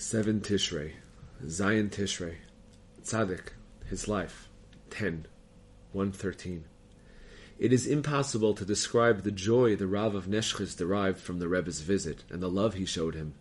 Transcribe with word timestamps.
7 0.00 0.40
Tishrei, 0.40 0.92
Zion 1.46 1.90
Tishrei, 1.90 2.36
Tzaddik, 3.04 3.50
his 3.84 4.08
life, 4.08 4.48
10, 4.88 5.26
113. 5.92 6.64
It 7.58 7.70
is 7.70 7.86
impossible 7.86 8.54
to 8.54 8.64
describe 8.64 9.22
the 9.22 9.30
joy 9.30 9.76
the 9.76 9.86
Rav 9.86 10.14
of 10.14 10.24
Neshchiz 10.24 10.74
derived 10.74 11.20
from 11.20 11.38
the 11.38 11.48
Rebbe's 11.48 11.82
visit 11.82 12.24
and 12.30 12.42
the 12.42 12.48
love 12.48 12.74
he 12.74 12.86
showed 12.86 13.14
him. 13.14 13.34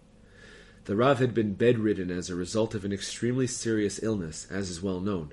The 0.83 0.97
Rav 0.97 1.19
had 1.19 1.33
been 1.33 1.53
bedridden 1.53 2.11
as 2.11 2.29
a 2.29 2.35
result 2.35 2.75
of 2.75 2.83
an 2.83 2.91
extremely 2.91 3.47
serious 3.47 4.03
illness, 4.03 4.45
as 4.51 4.69
is 4.69 4.81
well 4.81 4.99
known. 4.99 5.31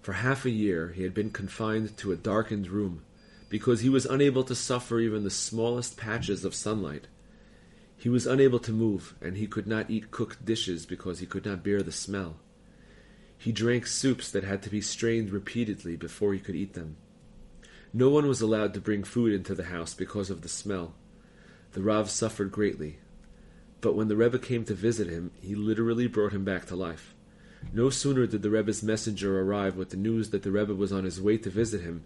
For 0.00 0.12
half 0.12 0.44
a 0.44 0.50
year 0.50 0.92
he 0.92 1.02
had 1.02 1.12
been 1.12 1.30
confined 1.30 1.96
to 1.96 2.12
a 2.12 2.16
darkened 2.16 2.68
room 2.68 3.02
because 3.48 3.80
he 3.80 3.88
was 3.88 4.06
unable 4.06 4.44
to 4.44 4.54
suffer 4.54 5.00
even 5.00 5.24
the 5.24 5.28
smallest 5.28 5.96
patches 5.96 6.44
of 6.44 6.54
sunlight. 6.54 7.08
He 8.02 8.08
was 8.08 8.26
unable 8.26 8.58
to 8.58 8.72
move, 8.72 9.14
and 9.20 9.36
he 9.36 9.46
could 9.46 9.68
not 9.68 9.88
eat 9.88 10.10
cooked 10.10 10.44
dishes 10.44 10.86
because 10.86 11.20
he 11.20 11.26
could 11.26 11.46
not 11.46 11.62
bear 11.62 11.84
the 11.84 11.92
smell. 11.92 12.34
He 13.38 13.52
drank 13.52 13.86
soups 13.86 14.28
that 14.32 14.42
had 14.42 14.60
to 14.64 14.70
be 14.70 14.80
strained 14.80 15.30
repeatedly 15.30 15.94
before 15.94 16.32
he 16.32 16.40
could 16.40 16.56
eat 16.56 16.74
them. 16.74 16.96
No 17.92 18.10
one 18.10 18.26
was 18.26 18.40
allowed 18.40 18.74
to 18.74 18.80
bring 18.80 19.04
food 19.04 19.32
into 19.32 19.54
the 19.54 19.66
house 19.66 19.94
because 19.94 20.30
of 20.30 20.42
the 20.42 20.48
smell. 20.48 20.94
The 21.74 21.82
Rav 21.82 22.10
suffered 22.10 22.50
greatly. 22.50 22.98
But 23.80 23.94
when 23.94 24.08
the 24.08 24.16
Rebbe 24.16 24.40
came 24.40 24.64
to 24.64 24.74
visit 24.74 25.06
him, 25.06 25.30
he 25.40 25.54
literally 25.54 26.08
brought 26.08 26.32
him 26.32 26.42
back 26.42 26.66
to 26.66 26.74
life. 26.74 27.14
No 27.72 27.88
sooner 27.88 28.26
did 28.26 28.42
the 28.42 28.50
Rebbe's 28.50 28.82
messenger 28.82 29.40
arrive 29.40 29.76
with 29.76 29.90
the 29.90 29.96
news 29.96 30.30
that 30.30 30.42
the 30.42 30.50
Rebbe 30.50 30.74
was 30.74 30.92
on 30.92 31.04
his 31.04 31.20
way 31.20 31.38
to 31.38 31.50
visit 31.50 31.82
him 31.82 32.04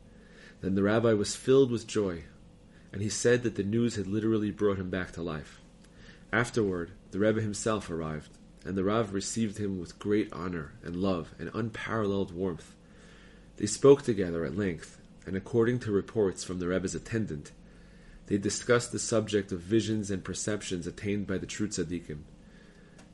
than 0.60 0.74
the 0.74 0.82
rabbi 0.82 1.14
was 1.14 1.34
filled 1.34 1.70
with 1.70 1.86
joy, 1.86 2.24
and 2.92 3.00
he 3.00 3.08
said 3.08 3.44
that 3.44 3.54
the 3.54 3.62
news 3.62 3.96
had 3.96 4.06
literally 4.06 4.50
brought 4.50 4.78
him 4.78 4.90
back 4.90 5.12
to 5.12 5.22
life. 5.22 5.62
Afterward, 6.32 6.90
the 7.12 7.18
Rebbe 7.18 7.40
himself 7.40 7.88
arrived, 7.88 8.30
and 8.64 8.76
the 8.76 8.84
Rav 8.84 9.14
received 9.14 9.58
him 9.58 9.78
with 9.78 9.98
great 9.98 10.32
honor 10.32 10.72
and 10.82 10.96
love 10.96 11.32
and 11.38 11.50
unparalleled 11.54 12.32
warmth. 12.32 12.74
They 13.58 13.66
spoke 13.66 14.02
together 14.02 14.44
at 14.44 14.56
length, 14.56 15.00
and 15.24 15.36
according 15.36 15.78
to 15.80 15.92
reports 15.92 16.42
from 16.42 16.58
the 16.58 16.68
Rebbe's 16.68 16.94
attendant, 16.94 17.52
they 18.26 18.38
discussed 18.38 18.90
the 18.90 18.98
subject 18.98 19.52
of 19.52 19.60
visions 19.60 20.10
and 20.10 20.24
perceptions 20.24 20.86
attained 20.86 21.28
by 21.28 21.38
the 21.38 21.46
true 21.46 21.68
tzaddikim. 21.68 22.22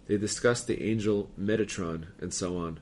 They 0.06 0.16
discussed 0.16 0.66
the 0.66 0.82
angel 0.82 1.30
Metatron 1.38 2.06
and 2.18 2.32
so 2.32 2.56
on. 2.56 2.80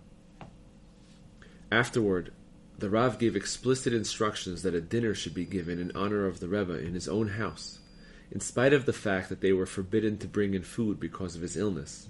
Afterward, 1.73 2.33
the 2.79 2.89
Rav 2.89 3.19
gave 3.19 3.35
explicit 3.35 3.93
instructions 3.93 4.63
that 4.63 4.75
a 4.75 4.81
dinner 4.81 5.15
should 5.15 5.35
be 5.35 5.45
given 5.45 5.79
in 5.79 5.93
honor 5.95 6.25
of 6.25 6.39
the 6.39 6.49
Rebbe 6.49 6.79
in 6.79 6.95
his 6.95 7.09
own 7.09 7.29
house 7.31 7.80
in 8.31 8.41
spite 8.41 8.73
of 8.73 8.87
the 8.87 8.93
fact 8.93 9.29
that 9.29 9.41
they 9.41 9.53
were 9.53 9.67
forbidden 9.67 10.17
to 10.19 10.29
bring 10.29 10.55
in 10.55 10.63
food 10.63 11.01
because 11.01 11.35
of 11.35 11.43
his 11.43 11.57
illness. 11.57 12.09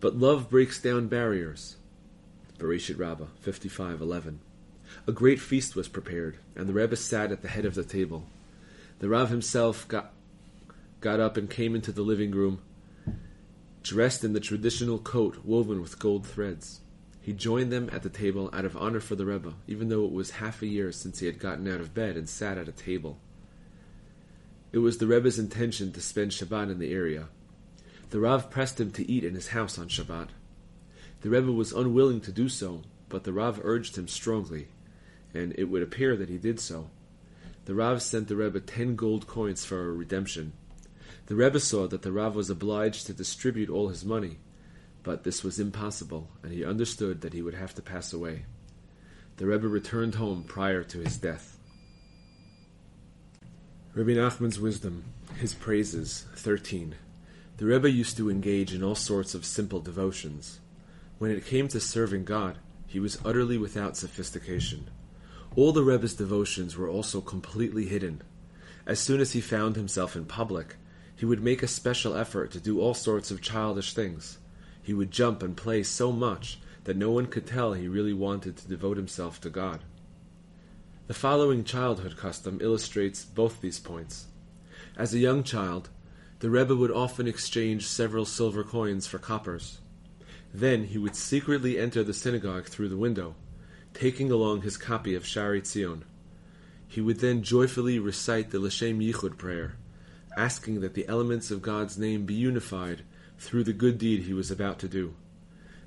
But 0.00 0.16
love 0.16 0.50
breaks 0.50 0.80
down 0.80 1.08
barriers. 1.08 1.76
Bereshit 2.58 2.98
Rabbah 2.98 3.28
55:11. 3.44 4.38
A 5.06 5.12
great 5.12 5.40
feast 5.40 5.76
was 5.76 5.88
prepared, 5.88 6.38
and 6.56 6.68
the 6.68 6.72
Rebbe 6.72 6.96
sat 6.96 7.30
at 7.30 7.42
the 7.42 7.48
head 7.48 7.64
of 7.64 7.74
the 7.74 7.84
table. 7.84 8.26
The 8.98 9.08
Rav 9.08 9.30
himself 9.30 9.86
got, 9.86 10.12
got 11.00 11.20
up 11.20 11.36
and 11.36 11.48
came 11.48 11.74
into 11.74 11.92
the 11.92 12.02
living 12.02 12.32
room, 12.32 12.60
dressed 13.82 14.24
in 14.24 14.32
the 14.32 14.40
traditional 14.40 14.98
coat 14.98 15.44
woven 15.44 15.80
with 15.80 15.98
gold 15.98 16.26
threads. 16.26 16.80
He 17.22 17.32
joined 17.32 17.70
them 17.70 17.88
at 17.92 18.02
the 18.02 18.10
table 18.10 18.50
out 18.52 18.64
of 18.64 18.76
honor 18.76 19.00
for 19.00 19.14
the 19.14 19.26
Rebbe, 19.26 19.54
even 19.68 19.88
though 19.88 20.04
it 20.04 20.12
was 20.12 20.32
half 20.32 20.62
a 20.62 20.66
year 20.66 20.90
since 20.90 21.20
he 21.20 21.26
had 21.26 21.38
gotten 21.38 21.68
out 21.68 21.80
of 21.80 21.94
bed 21.94 22.16
and 22.16 22.28
sat 22.28 22.58
at 22.58 22.68
a 22.68 22.72
table. 22.72 23.18
It 24.72 24.78
was 24.78 24.98
the 24.98 25.06
Rebbe's 25.06 25.38
intention 25.38 25.92
to 25.92 26.00
spend 26.00 26.30
Shabbat 26.30 26.70
in 26.70 26.78
the 26.78 26.92
area. 26.92 27.28
The 28.10 28.20
Rav 28.20 28.50
pressed 28.50 28.80
him 28.80 28.92
to 28.92 29.10
eat 29.10 29.24
in 29.24 29.34
his 29.34 29.48
house 29.48 29.78
on 29.78 29.88
Shabbat. 29.88 30.28
The 31.22 31.30
Rebbe 31.30 31.52
was 31.52 31.72
unwilling 31.72 32.20
to 32.22 32.32
do 32.32 32.48
so, 32.48 32.82
but 33.08 33.24
the 33.24 33.32
Rav 33.32 33.60
urged 33.62 33.96
him 33.96 34.08
strongly, 34.08 34.68
and 35.34 35.54
it 35.58 35.64
would 35.64 35.82
appear 35.82 36.16
that 36.16 36.28
he 36.28 36.38
did 36.38 36.60
so. 36.60 36.90
The 37.66 37.74
Rav 37.74 38.02
sent 38.02 38.28
the 38.28 38.36
Rebbe 38.36 38.60
ten 38.60 38.96
gold 38.96 39.26
coins 39.26 39.64
for 39.64 39.80
a 39.80 39.92
redemption. 39.92 40.52
The 41.26 41.34
Rebbe 41.34 41.60
saw 41.60 41.86
that 41.88 42.02
the 42.02 42.12
Rav 42.12 42.34
was 42.34 42.50
obliged 42.50 43.06
to 43.06 43.12
distribute 43.12 43.70
all 43.70 43.88
his 43.88 44.04
money, 44.04 44.38
but 45.02 45.24
this 45.24 45.44
was 45.44 45.60
impossible, 45.60 46.30
and 46.42 46.52
he 46.52 46.64
understood 46.64 47.20
that 47.20 47.32
he 47.32 47.42
would 47.42 47.54
have 47.54 47.74
to 47.74 47.82
pass 47.82 48.12
away. 48.12 48.44
The 49.36 49.46
Rebbe 49.46 49.68
returned 49.68 50.16
home 50.16 50.44
prior 50.44 50.82
to 50.84 50.98
his 50.98 51.16
death. 51.16 51.59
Rabbi 53.92 54.12
Nachman's 54.12 54.60
wisdom, 54.60 55.02
his 55.38 55.52
praises, 55.52 56.24
13. 56.36 56.94
The 57.56 57.64
Rebbe 57.64 57.90
used 57.90 58.16
to 58.18 58.30
engage 58.30 58.72
in 58.72 58.84
all 58.84 58.94
sorts 58.94 59.34
of 59.34 59.44
simple 59.44 59.80
devotions. 59.80 60.60
When 61.18 61.32
it 61.32 61.44
came 61.44 61.66
to 61.66 61.80
serving 61.80 62.22
God, 62.22 62.58
he 62.86 63.00
was 63.00 63.18
utterly 63.24 63.58
without 63.58 63.96
sophistication. 63.96 64.90
All 65.56 65.72
the 65.72 65.82
Rebbe's 65.82 66.14
devotions 66.14 66.76
were 66.76 66.88
also 66.88 67.20
completely 67.20 67.86
hidden. 67.86 68.22
As 68.86 69.00
soon 69.00 69.20
as 69.20 69.32
he 69.32 69.40
found 69.40 69.74
himself 69.74 70.14
in 70.14 70.24
public, 70.24 70.76
he 71.16 71.26
would 71.26 71.42
make 71.42 71.64
a 71.64 71.66
special 71.66 72.14
effort 72.14 72.52
to 72.52 72.60
do 72.60 72.80
all 72.80 72.94
sorts 72.94 73.32
of 73.32 73.42
childish 73.42 73.92
things. 73.92 74.38
He 74.84 74.94
would 74.94 75.10
jump 75.10 75.42
and 75.42 75.56
play 75.56 75.82
so 75.82 76.12
much 76.12 76.60
that 76.84 76.96
no 76.96 77.10
one 77.10 77.26
could 77.26 77.44
tell 77.44 77.72
he 77.72 77.88
really 77.88 78.14
wanted 78.14 78.56
to 78.56 78.68
devote 78.68 78.98
himself 78.98 79.40
to 79.40 79.50
God. 79.50 79.82
The 81.10 81.14
following 81.14 81.64
childhood 81.64 82.16
custom 82.16 82.60
illustrates 82.62 83.24
both 83.24 83.60
these 83.60 83.80
points. 83.80 84.28
As 84.96 85.12
a 85.12 85.18
young 85.18 85.42
child, 85.42 85.88
the 86.38 86.48
Rebbe 86.48 86.76
would 86.76 86.92
often 86.92 87.26
exchange 87.26 87.88
several 87.88 88.24
silver 88.24 88.62
coins 88.62 89.08
for 89.08 89.18
coppers. 89.18 89.80
Then 90.54 90.84
he 90.84 90.98
would 90.98 91.16
secretly 91.16 91.80
enter 91.80 92.04
the 92.04 92.14
synagogue 92.14 92.66
through 92.66 92.90
the 92.90 92.96
window, 92.96 93.34
taking 93.92 94.30
along 94.30 94.62
his 94.62 94.76
copy 94.76 95.16
of 95.16 95.24
Sha'arei 95.24 95.62
Tzion. 95.62 96.02
He 96.86 97.00
would 97.00 97.18
then 97.18 97.42
joyfully 97.42 97.98
recite 97.98 98.52
the 98.52 98.60
L'Shem 98.60 99.00
Yichud 99.00 99.36
prayer, 99.36 99.78
asking 100.36 100.80
that 100.82 100.94
the 100.94 101.08
elements 101.08 101.50
of 101.50 101.60
God's 101.60 101.98
name 101.98 102.24
be 102.24 102.34
unified 102.34 103.02
through 103.36 103.64
the 103.64 103.72
good 103.72 103.98
deed 103.98 104.22
he 104.22 104.32
was 104.32 104.52
about 104.52 104.78
to 104.78 104.88
do. 104.88 105.16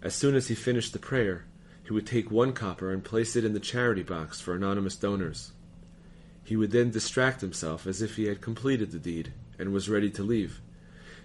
As 0.02 0.16
soon 0.16 0.36
as 0.36 0.50
he 0.50 0.54
finished 0.54 0.92
the 0.92 1.00
prayer, 1.00 1.46
he 1.84 1.94
would 1.94 2.08
take 2.08 2.32
one 2.32 2.54
copper 2.54 2.92
and 2.92 3.04
place 3.04 3.36
it 3.36 3.44
in 3.44 3.54
the 3.54 3.60
charity 3.60 4.04
box 4.04 4.40
for 4.40 4.56
anonymous 4.56 4.96
donors. 4.96 5.52
He 6.44 6.56
would 6.56 6.72
then 6.72 6.92
distract 6.92 7.42
himself 7.42 7.86
as 7.86 8.02
if 8.02 8.16
he 8.16 8.26
had 8.26 8.42
completed 8.42 8.92
the 8.92 9.00
deed 9.00 9.34
and 9.60 9.74
was 9.74 9.90
ready 9.90 10.10
to 10.12 10.24
leave. 10.24 10.62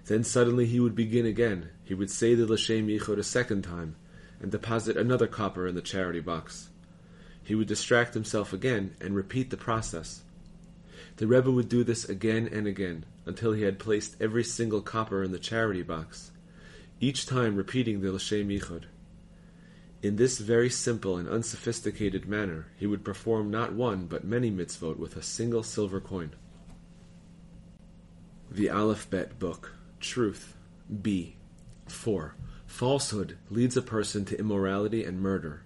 Then 0.07 0.25
suddenly 0.25 0.67
he 0.67 0.81
would 0.81 0.95
begin 0.95 1.27
again. 1.27 1.71
He 1.85 1.95
would 1.95 2.11
say 2.11 2.35
the 2.35 2.47
L'Shem 2.47 2.89
Yichud 2.89 3.19
a 3.19 3.23
second 3.23 3.63
time 3.63 3.97
and 4.41 4.51
deposit 4.51 4.97
another 4.97 5.27
copper 5.27 5.67
in 5.67 5.75
the 5.75 5.83
charity 5.83 6.21
box. 6.21 6.69
He 7.43 7.55
would 7.55 7.69
distract 7.69 8.15
himself 8.15 8.53
again 8.53 8.95
and 9.01 9.15
repeat 9.15 9.51
the 9.51 9.57
process. 9.57 10.23
The 11.17 11.27
Rebbe 11.27 11.51
would 11.51 11.69
do 11.69 11.83
this 11.83 12.05
again 12.05 12.49
and 12.51 12.67
again 12.67 13.05
until 13.27 13.53
he 13.53 13.63
had 13.63 13.79
placed 13.79 14.17
every 14.21 14.45
single 14.45 14.81
copper 14.81 15.23
in 15.23 15.33
the 15.33 15.39
charity 15.39 15.83
box, 15.83 16.31
each 17.01 17.27
time 17.27 17.57
repeating 17.57 18.01
the 18.01 18.13
L'Shem 18.13 18.49
Yichud. 18.49 18.85
In 20.01 20.15
this 20.15 20.39
very 20.39 20.71
simple 20.71 21.17
and 21.17 21.29
unsophisticated 21.29 22.29
manner, 22.29 22.67
he 22.77 22.87
would 22.87 23.05
perform 23.05 23.51
not 23.51 23.73
one 23.73 24.07
but 24.07 24.23
many 24.23 24.51
mitzvot 24.51 24.97
with 24.97 25.17
a 25.17 25.23
single 25.23 25.65
silver 25.65 26.01
coin. 26.01 26.31
The 28.49 28.71
Aleph 28.71 29.11
Bet 29.11 29.41
Book 29.41 29.75
Truth 29.99 30.55
B 31.03 31.37
4. 31.89 32.37
Falsehood 32.67 33.39
leads 33.51 33.77
a 33.77 33.83
person 33.83 34.25
to 34.27 34.39
immorality 34.39 35.03
and 35.03 35.21
murder. 35.21 35.63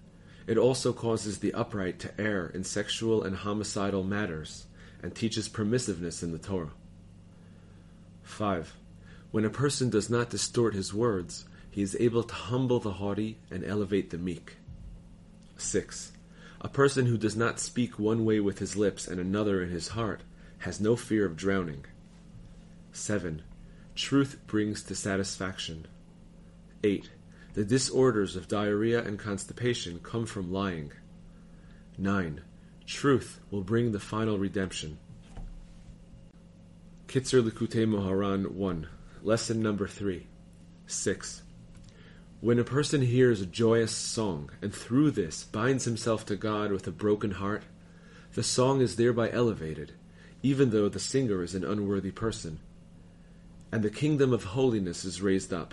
It 0.47 0.56
also 0.56 0.93
causes 0.94 1.38
the 1.38 1.53
upright 1.53 1.99
to 2.00 2.20
err 2.20 2.47
in 2.47 2.64
sexual 2.64 3.22
and 3.22 3.37
homicidal 3.37 4.03
matters, 4.03 4.66
and 5.03 5.14
teaches 5.14 5.49
permissiveness 5.49 6.22
in 6.22 6.32
the 6.32 6.38
Torah. 6.38 6.72
5. 8.22 8.76
When 9.31 9.44
a 9.44 9.50
person 9.50 9.91
does 9.91 10.09
not 10.09 10.31
distort 10.31 10.75
his 10.75 10.94
words, 10.94 11.44
he 11.73 11.81
is 11.81 11.97
able 11.99 12.23
to 12.23 12.35
humble 12.35 12.79
the 12.79 12.93
haughty 12.93 13.39
and 13.51 13.65
elevate 13.65 14.11
the 14.11 14.19
meek. 14.19 14.57
6. 15.57 16.13
A 16.61 16.69
person 16.69 17.07
who 17.07 17.17
does 17.17 17.35
not 17.35 17.59
speak 17.59 17.99
one 17.99 18.27
way 18.27 18.41
with 18.41 18.59
his 18.59 18.77
lips 18.77 19.09
and 19.09 19.19
another 19.19 19.63
in 19.63 19.71
his 19.71 19.89
heart 19.89 20.21
has 20.59 20.81
no 20.81 20.97
fear 20.97 21.25
of 21.25 21.35
drowning. 21.35 21.87
7. 22.93 23.43
Truth 23.95 24.37
brings 24.47 24.83
to 24.83 24.95
satisfaction. 24.95 25.87
8. 26.85 27.09
The 27.55 27.65
disorders 27.65 28.37
of 28.37 28.49
diarrhea 28.49 29.03
and 29.03 29.19
constipation 29.19 29.99
come 30.01 30.27
from 30.27 30.53
lying. 30.53 30.93
9. 31.97 32.43
Truth 32.87 33.41
will 33.51 33.63
bring 33.63 33.93
the 33.93 33.99
final 33.99 34.37
redemption. 34.39 34.99
Kitzur 37.09 37.43
Likutei 37.43 37.87
Moharan 37.87 38.53
1. 38.53 38.89
Lesson 39.23 39.63
number 39.63 39.89
3. 39.89 40.27
6. 40.87 41.43
When 42.43 42.59
a 42.59 42.65
person 42.65 43.03
hears 43.03 43.41
a 43.41 43.47
joyous 43.47 43.93
song, 43.93 44.50
and 44.61 44.75
through 44.75 45.12
this 45.12 45.44
binds 45.44 45.85
himself 45.85 46.27
to 46.27 46.35
God 46.35 46.73
with 46.73 46.89
a 46.89 46.91
broken 46.91 47.31
heart, 47.31 47.62
the 48.35 48.43
song 48.43 48.81
is 48.81 48.97
thereby 48.97 49.31
elevated, 49.31 49.93
even 50.43 50.71
though 50.71 50.89
the 50.89 50.99
singer 50.99 51.44
is 51.44 51.55
an 51.55 51.65
unworthy 51.65 52.11
person. 52.11 52.59
And 53.71 53.85
the 53.85 53.91
kingdom 53.91 54.33
of 54.33 54.43
holiness 54.43 55.05
is 55.05 55.23
raised 55.23 55.53
up. 55.53 55.73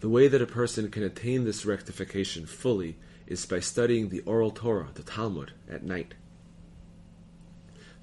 The 0.00 0.08
way 0.08 0.28
that 0.28 0.40
a 0.40 0.46
person 0.46 0.88
can 0.88 1.02
attain 1.02 1.44
this 1.44 1.66
rectification 1.66 2.46
fully 2.46 2.96
is 3.26 3.44
by 3.44 3.58
studying 3.58 4.08
the 4.08 4.20
oral 4.20 4.52
Torah, 4.52 4.90
the 4.94 5.02
Talmud, 5.02 5.52
at 5.68 5.82
night. 5.82 6.14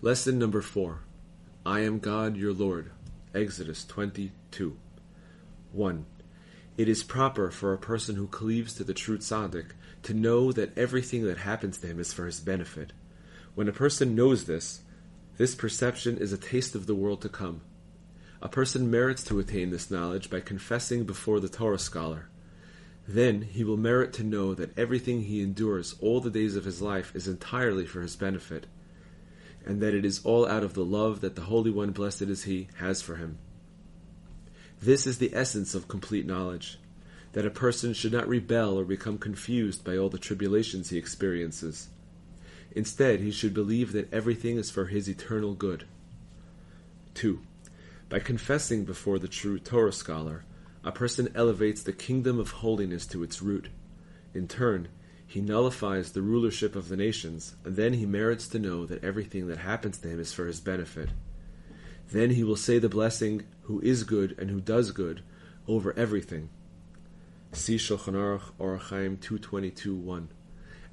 Lesson 0.01 0.37
number 0.37 0.61
four 0.61 0.99
I 1.65 1.79
am 1.79 1.99
God 1.99 2.35
your 2.35 2.51
Lord. 2.51 2.91
Exodus 3.33 3.85
22. 3.85 4.75
1. 5.71 6.05
It 6.77 6.89
is 6.89 7.03
proper 7.03 7.51
for 7.51 7.73
a 7.73 7.77
person 7.77 8.15
who 8.15 8.27
cleaves 8.27 8.73
to 8.75 8.83
the 8.83 8.93
true 8.93 9.17
tzaddik 9.17 9.67
to 10.03 10.13
know 10.13 10.51
that 10.51 10.77
everything 10.77 11.23
that 11.23 11.37
happens 11.37 11.77
to 11.77 11.87
him 11.87 11.99
is 11.99 12.11
for 12.11 12.25
his 12.25 12.41
benefit. 12.41 12.91
When 13.53 13.69
a 13.69 13.73
person 13.73 14.13
knows 14.13 14.43
this, 14.43 14.81
this 15.37 15.55
perception 15.55 16.17
is 16.17 16.33
a 16.33 16.37
taste 16.37 16.75
of 16.75 16.85
the 16.85 16.95
world 16.95 17.21
to 17.21 17.29
come. 17.29 17.61
A 18.41 18.49
person 18.49 18.91
merits 18.91 19.23
to 19.25 19.39
attain 19.39 19.69
this 19.69 19.89
knowledge 19.89 20.29
by 20.29 20.41
confessing 20.41 21.05
before 21.05 21.39
the 21.39 21.47
Torah 21.47 21.79
scholar. 21.79 22.27
Then 23.07 23.43
he 23.43 23.63
will 23.63 23.77
merit 23.77 24.11
to 24.13 24.23
know 24.23 24.53
that 24.53 24.77
everything 24.77 25.21
he 25.21 25.41
endures 25.41 25.95
all 26.01 26.19
the 26.19 26.29
days 26.29 26.55
of 26.55 26.65
his 26.65 26.81
life 26.81 27.15
is 27.15 27.27
entirely 27.27 27.85
for 27.85 28.01
his 28.01 28.15
benefit, 28.15 28.67
and 29.65 29.81
that 29.81 29.93
it 29.93 30.03
is 30.03 30.23
all 30.25 30.45
out 30.47 30.63
of 30.63 30.73
the 30.73 30.85
love 30.85 31.21
that 31.21 31.35
the 31.35 31.43
Holy 31.43 31.71
One, 31.71 31.91
blessed 31.91 32.23
is 32.23 32.43
He, 32.43 32.67
has 32.77 33.01
for 33.01 33.15
him. 33.15 33.37
This 34.81 35.07
is 35.07 35.17
the 35.17 35.33
essence 35.33 35.73
of 35.73 35.87
complete 35.87 36.25
knowledge 36.25 36.77
that 37.33 37.45
a 37.45 37.49
person 37.51 37.93
should 37.93 38.13
not 38.13 38.27
rebel 38.29 38.79
or 38.79 38.85
become 38.85 39.17
confused 39.17 39.83
by 39.83 39.97
all 39.97 40.07
the 40.07 40.17
tribulations 40.17 40.89
he 40.89 40.97
experiences. 40.97 41.89
Instead, 42.71 43.19
he 43.19 43.31
should 43.31 43.53
believe 43.53 43.91
that 43.91 44.13
everything 44.13 44.57
is 44.57 44.71
for 44.71 44.85
his 44.85 45.09
eternal 45.09 45.53
good. 45.53 45.85
2. 47.15 47.41
By 48.07 48.19
confessing 48.19 48.85
before 48.85 49.19
the 49.19 49.27
true 49.27 49.59
Torah 49.59 49.91
scholar, 49.91 50.45
a 50.83 50.91
person 50.91 51.29
elevates 51.35 51.83
the 51.83 51.91
kingdom 51.91 52.39
of 52.39 52.51
holiness 52.51 53.05
to 53.07 53.23
its 53.23 53.41
root. 53.41 53.69
In 54.33 54.47
turn, 54.47 54.87
he 55.25 55.41
nullifies 55.41 56.11
the 56.11 56.21
rulership 56.21 56.75
of 56.75 56.87
the 56.87 56.95
nations, 56.95 57.55
and 57.63 57.75
then 57.75 57.93
he 57.93 58.05
merits 58.05 58.47
to 58.49 58.59
know 58.59 58.85
that 58.85 59.03
everything 59.03 59.47
that 59.47 59.57
happens 59.57 59.97
to 59.97 60.07
him 60.07 60.19
is 60.19 60.31
for 60.31 60.45
his 60.45 60.59
benefit. 60.59 61.09
Then 62.11 62.29
he 62.29 62.43
will 62.43 62.55
say 62.55 62.77
the 62.77 62.87
blessing, 62.87 63.43
who 63.65 63.79
is 63.81 64.03
good 64.03 64.35
and 64.37 64.49
who 64.49 64.61
does 64.61 64.91
good, 64.91 65.21
over 65.67 65.97
everything. 65.97 66.49
See 67.51 67.77
Shulchan 67.77 68.13
Aruch 68.13 68.51
Orach 68.59 68.89
Chaim 68.89 69.17
222 69.17 69.95
1. 69.95 70.29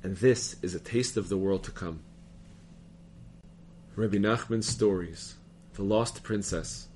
And 0.02 0.16
this 0.16 0.56
is 0.62 0.74
a 0.74 0.80
taste 0.80 1.16
of 1.16 1.28
the 1.28 1.36
world 1.36 1.64
to 1.64 1.70
come. 1.70 2.00
Rabbi 3.94 4.16
Nachman's 4.16 4.68
stories, 4.68 5.34
The 5.74 5.82
Lost 5.82 6.22
Princess. 6.22 6.88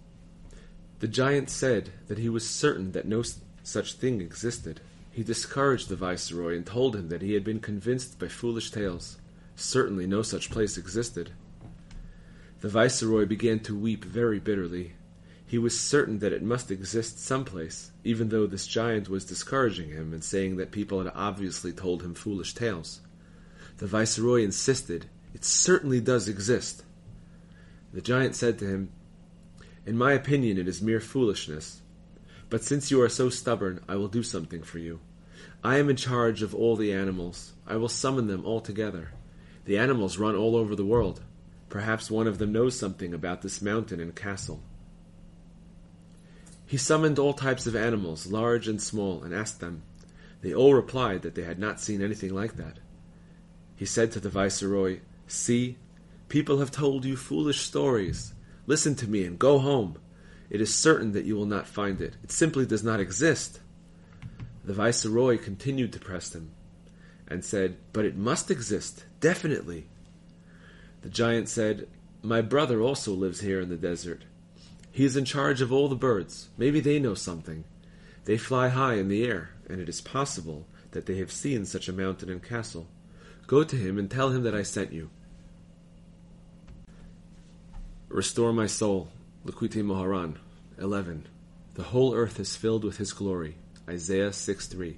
The 1.01 1.09
giant 1.09 1.51
said 1.51 1.91
that 2.09 2.19
he 2.19 2.31
was 2.31 2.49
certain 2.49 2.93
that 2.93 3.07
no 3.07 3.23
such 3.63 3.95
thing 3.95 4.23
existed. 4.23 4.81
He 5.13 5.23
discouraged 5.23 5.89
the 5.89 5.97
viceroy 5.97 6.57
and 6.57 6.65
told 6.65 6.97
him 6.97 7.09
that 7.09 7.23
he 7.23 7.35
had 7.35 7.45
been 7.45 7.61
convinced 7.61 8.19
by 8.19 8.29
foolish 8.29 8.71
tales. 8.71 9.19
Certainly 9.57 10.07
no 10.07 10.23
such 10.23 10.51
place 10.51 10.79
existed. 10.79 11.33
The 12.61 12.69
viceroy 12.69 13.27
began 13.27 13.61
to 13.61 13.79
weep 13.79 14.05
very 14.05 14.41
bitterly. 14.41 14.95
He 15.49 15.59
was 15.59 15.79
certain 15.79 16.19
that 16.19 16.33
it 16.33 16.43
must 16.43 16.73
exist 16.73 17.21
someplace, 17.21 17.93
even 18.03 18.31
though 18.31 18.47
this 18.47 18.67
giant 18.67 19.09
was 19.09 19.25
discouraging 19.25 19.91
him 19.91 20.13
and 20.13 20.25
saying 20.25 20.57
that 20.57 20.73
people 20.73 21.03
had 21.03 21.13
obviously 21.15 21.73
told 21.73 22.03
him 22.03 22.15
foolish 22.15 22.53
tales. 22.53 23.01
The 23.79 23.87
viceroy 23.87 24.43
insisted, 24.43 25.07
It 25.35 25.45
certainly 25.45 26.01
does 26.01 26.29
exist. 26.29 26.83
The 27.93 28.01
giant 28.01 28.35
said 28.35 28.59
to 28.59 28.67
him, 28.67 28.91
In 29.85 29.97
my 29.97 30.13
opinion, 30.13 30.59
it 30.59 30.67
is 30.67 30.83
mere 30.83 31.01
foolishness. 31.01 31.81
But 32.51 32.65
since 32.65 32.91
you 32.91 33.01
are 33.03 33.09
so 33.09 33.31
stubborn, 33.31 33.81
I 33.89 33.95
will 33.97 34.09
do 34.09 34.25
something 34.25 34.63
for 34.63 34.79
you. 34.79 34.99
I 35.63 35.79
am 35.79 35.89
in 35.89 35.97
charge 35.97 36.43
of 36.43 36.55
all 36.55 36.75
the 36.75 36.93
animals. 36.93 37.53
I 37.67 37.77
will 37.77 37.89
summon 37.89 38.27
them 38.27 38.45
all 38.45 38.61
together. 38.61 39.13
The 39.65 39.79
animals 39.79 40.19
run 40.19 40.35
all 40.35 40.57
over 40.57 40.75
the 40.75 40.85
world. 40.85 41.23
Perhaps 41.69 42.11
one 42.11 42.27
of 42.27 42.39
them 42.39 42.53
knows 42.53 42.79
something 42.79 43.15
about 43.15 43.43
this 43.43 43.63
mountain 43.63 44.01
and 44.01 44.15
castle. 44.15 44.61
He 46.67 46.77
summoned 46.77 47.19
all 47.19 47.33
types 47.33 47.67
of 47.67 47.77
animals, 47.77 48.27
large 48.27 48.67
and 48.67 48.83
small, 48.83 49.23
and 49.23 49.33
asked 49.33 49.61
them. 49.61 49.83
They 50.43 50.53
all 50.53 50.75
replied 50.75 51.23
that 51.23 51.35
they 51.37 51.45
had 51.45 51.59
not 51.59 51.81
seen 51.81 52.03
anything 52.03 52.35
like 52.35 52.57
that. 52.57 52.79
He 53.77 53.87
said 53.87 54.11
to 54.13 54.21
the 54.21 54.29
viceroy, 54.29 55.01
See, 55.29 55.77
people 56.29 56.59
have 56.59 56.71
told 56.71 57.05
you 57.05 57.17
foolish 57.17 57.61
stories. 57.61 58.35
Listen 58.67 58.97
to 58.97 59.09
me 59.09 59.25
and 59.25 59.39
go 59.39 59.59
home. 59.59 59.99
It 60.51 60.61
is 60.61 60.75
certain 60.75 61.13
that 61.13 61.25
you 61.25 61.37
will 61.37 61.47
not 61.47 61.67
find 61.67 62.01
it. 62.01 62.17
It 62.23 62.33
simply 62.33 62.67
does 62.67 62.83
not 62.83 63.01
exist. 63.01 63.61
The 64.65 64.75
viceroy 64.75 65.39
continued 65.39 65.93
to 65.93 66.01
press 66.01 66.35
him 66.35 66.51
and 67.29 67.45
said, 67.45 67.77
But 67.93 68.05
it 68.05 68.17
must 68.17 68.51
exist, 68.51 69.05
definitely. 69.21 69.87
The 71.03 71.09
giant 71.09 71.49
said, 71.49 71.89
My 72.23 72.41
brother 72.41 72.81
also 72.81 73.13
lives 73.13 73.41
here 73.41 73.61
in 73.61 73.69
the 73.69 73.77
desert. 73.77 74.25
He 74.97 75.05
is 75.05 75.15
in 75.15 75.27
charge 75.27 75.61
of 75.61 75.71
all 75.71 75.89
the 75.89 75.95
birds. 75.95 76.49
Maybe 76.57 76.81
they 76.81 76.99
know 76.99 77.13
something. 77.13 77.65
They 78.25 78.39
fly 78.39 78.71
high 78.71 78.95
in 78.95 79.09
the 79.09 79.27
air, 79.27 79.51
and 79.69 79.79
it 79.79 79.91
is 79.91 80.01
possible 80.01 80.65
that 80.93 81.05
they 81.05 81.19
have 81.19 81.31
seen 81.31 81.67
such 81.67 81.87
a 81.87 81.93
mountain 81.93 82.31
and 82.31 82.43
castle. 82.43 82.87
Go 83.47 83.63
to 83.63 83.77
him 83.77 83.99
and 83.99 84.11
tell 84.11 84.31
him 84.31 84.43
that 84.45 84.55
I 84.55 84.63
sent 84.63 84.95
you. 84.95 85.11
Restore 88.09 88.55
my 88.55 88.67
soul. 88.67 89.09
Likutei 89.45 89.85
Moharan. 89.85 90.37
11. 90.79 91.27
The 91.75 91.83
whole 91.83 92.15
earth 92.15 92.41
is 92.41 92.57
filled 92.57 92.83
with 92.83 92.97
his 92.97 93.13
glory. 93.13 93.57
Isaiah 93.87 94.33
6 94.33 94.67
3. 94.67 94.97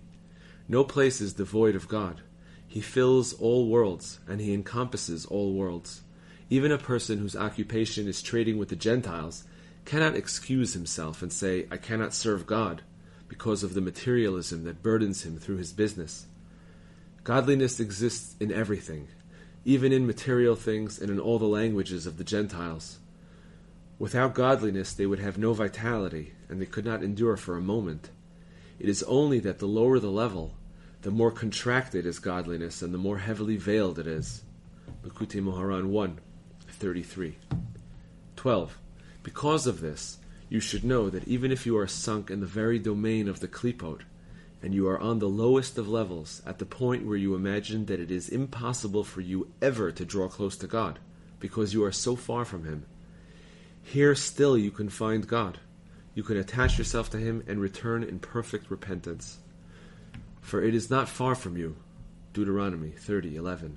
No 0.68 0.84
place 0.84 1.20
is 1.20 1.32
devoid 1.32 1.74
of 1.74 1.88
God. 1.88 2.20
He 2.68 2.80
fills 2.80 3.32
all 3.32 3.66
worlds, 3.66 4.20
and 4.28 4.40
he 4.40 4.54
encompasses 4.54 5.26
all 5.26 5.54
worlds. 5.54 6.02
Even 6.48 6.70
a 6.70 6.78
person 6.78 7.18
whose 7.18 7.34
occupation 7.34 8.06
is 8.06 8.22
trading 8.22 8.58
with 8.58 8.68
the 8.68 8.76
Gentiles 8.76 9.42
cannot 9.88 10.14
excuse 10.14 10.74
himself 10.74 11.22
and 11.22 11.32
say, 11.32 11.66
I 11.70 11.78
cannot 11.78 12.12
serve 12.12 12.46
God, 12.46 12.82
because 13.26 13.62
of 13.62 13.72
the 13.72 13.80
materialism 13.80 14.64
that 14.64 14.82
burdens 14.82 15.24
him 15.24 15.38
through 15.38 15.56
his 15.56 15.72
business. 15.72 16.26
Godliness 17.24 17.80
exists 17.80 18.36
in 18.38 18.52
everything, 18.52 19.08
even 19.64 19.90
in 19.90 20.06
material 20.06 20.56
things 20.56 20.98
and 20.98 21.10
in 21.10 21.18
all 21.18 21.38
the 21.38 21.46
languages 21.46 22.04
of 22.04 22.18
the 22.18 22.24
Gentiles. 22.24 22.98
Without 23.98 24.34
godliness, 24.34 24.92
they 24.92 25.06
would 25.06 25.20
have 25.20 25.38
no 25.38 25.54
vitality, 25.54 26.34
and 26.50 26.60
they 26.60 26.66
could 26.66 26.84
not 26.84 27.02
endure 27.02 27.38
for 27.38 27.56
a 27.56 27.62
moment. 27.62 28.10
It 28.78 28.90
is 28.90 29.02
only 29.04 29.38
that 29.40 29.58
the 29.58 29.66
lower 29.66 29.98
the 29.98 30.10
level, 30.10 30.52
the 31.00 31.10
more 31.10 31.32
contracted 31.32 32.04
is 32.04 32.18
godliness, 32.18 32.82
and 32.82 32.92
the 32.92 32.98
more 32.98 33.16
heavily 33.16 33.56
veiled 33.56 33.98
it 33.98 34.06
is. 34.06 34.42
Likutei 35.02 35.42
Moharan 35.42 35.86
1, 35.86 36.20
33. 36.68 37.38
12. 38.36 38.78
Because 39.28 39.66
of 39.66 39.82
this, 39.82 40.16
you 40.48 40.58
should 40.58 40.84
know 40.84 41.10
that 41.10 41.28
even 41.28 41.52
if 41.52 41.66
you 41.66 41.76
are 41.76 41.86
sunk 41.86 42.30
in 42.30 42.40
the 42.40 42.46
very 42.46 42.78
domain 42.78 43.28
of 43.28 43.40
the 43.40 43.46
klipot, 43.46 44.00
and 44.62 44.72
you 44.72 44.88
are 44.88 44.98
on 44.98 45.18
the 45.18 45.28
lowest 45.28 45.76
of 45.76 45.86
levels, 45.86 46.40
at 46.46 46.58
the 46.58 46.64
point 46.64 47.04
where 47.04 47.18
you 47.18 47.34
imagine 47.34 47.84
that 47.84 48.00
it 48.00 48.10
is 48.10 48.30
impossible 48.30 49.04
for 49.04 49.20
you 49.20 49.52
ever 49.60 49.92
to 49.92 50.06
draw 50.06 50.28
close 50.28 50.56
to 50.56 50.66
God, 50.66 50.98
because 51.40 51.74
you 51.74 51.84
are 51.84 51.92
so 51.92 52.16
far 52.16 52.46
from 52.46 52.64
Him, 52.64 52.86
here 53.82 54.14
still 54.14 54.56
you 54.56 54.70
can 54.70 54.88
find 54.88 55.28
God. 55.28 55.58
You 56.14 56.22
can 56.22 56.38
attach 56.38 56.78
yourself 56.78 57.10
to 57.10 57.18
Him 57.18 57.44
and 57.46 57.60
return 57.60 58.02
in 58.02 58.20
perfect 58.20 58.70
repentance. 58.70 59.40
For 60.40 60.62
it 60.62 60.74
is 60.74 60.88
not 60.88 61.06
far 61.06 61.34
from 61.34 61.58
you. 61.58 61.76
Deuteronomy 62.32 62.94
30:11. 62.98 63.72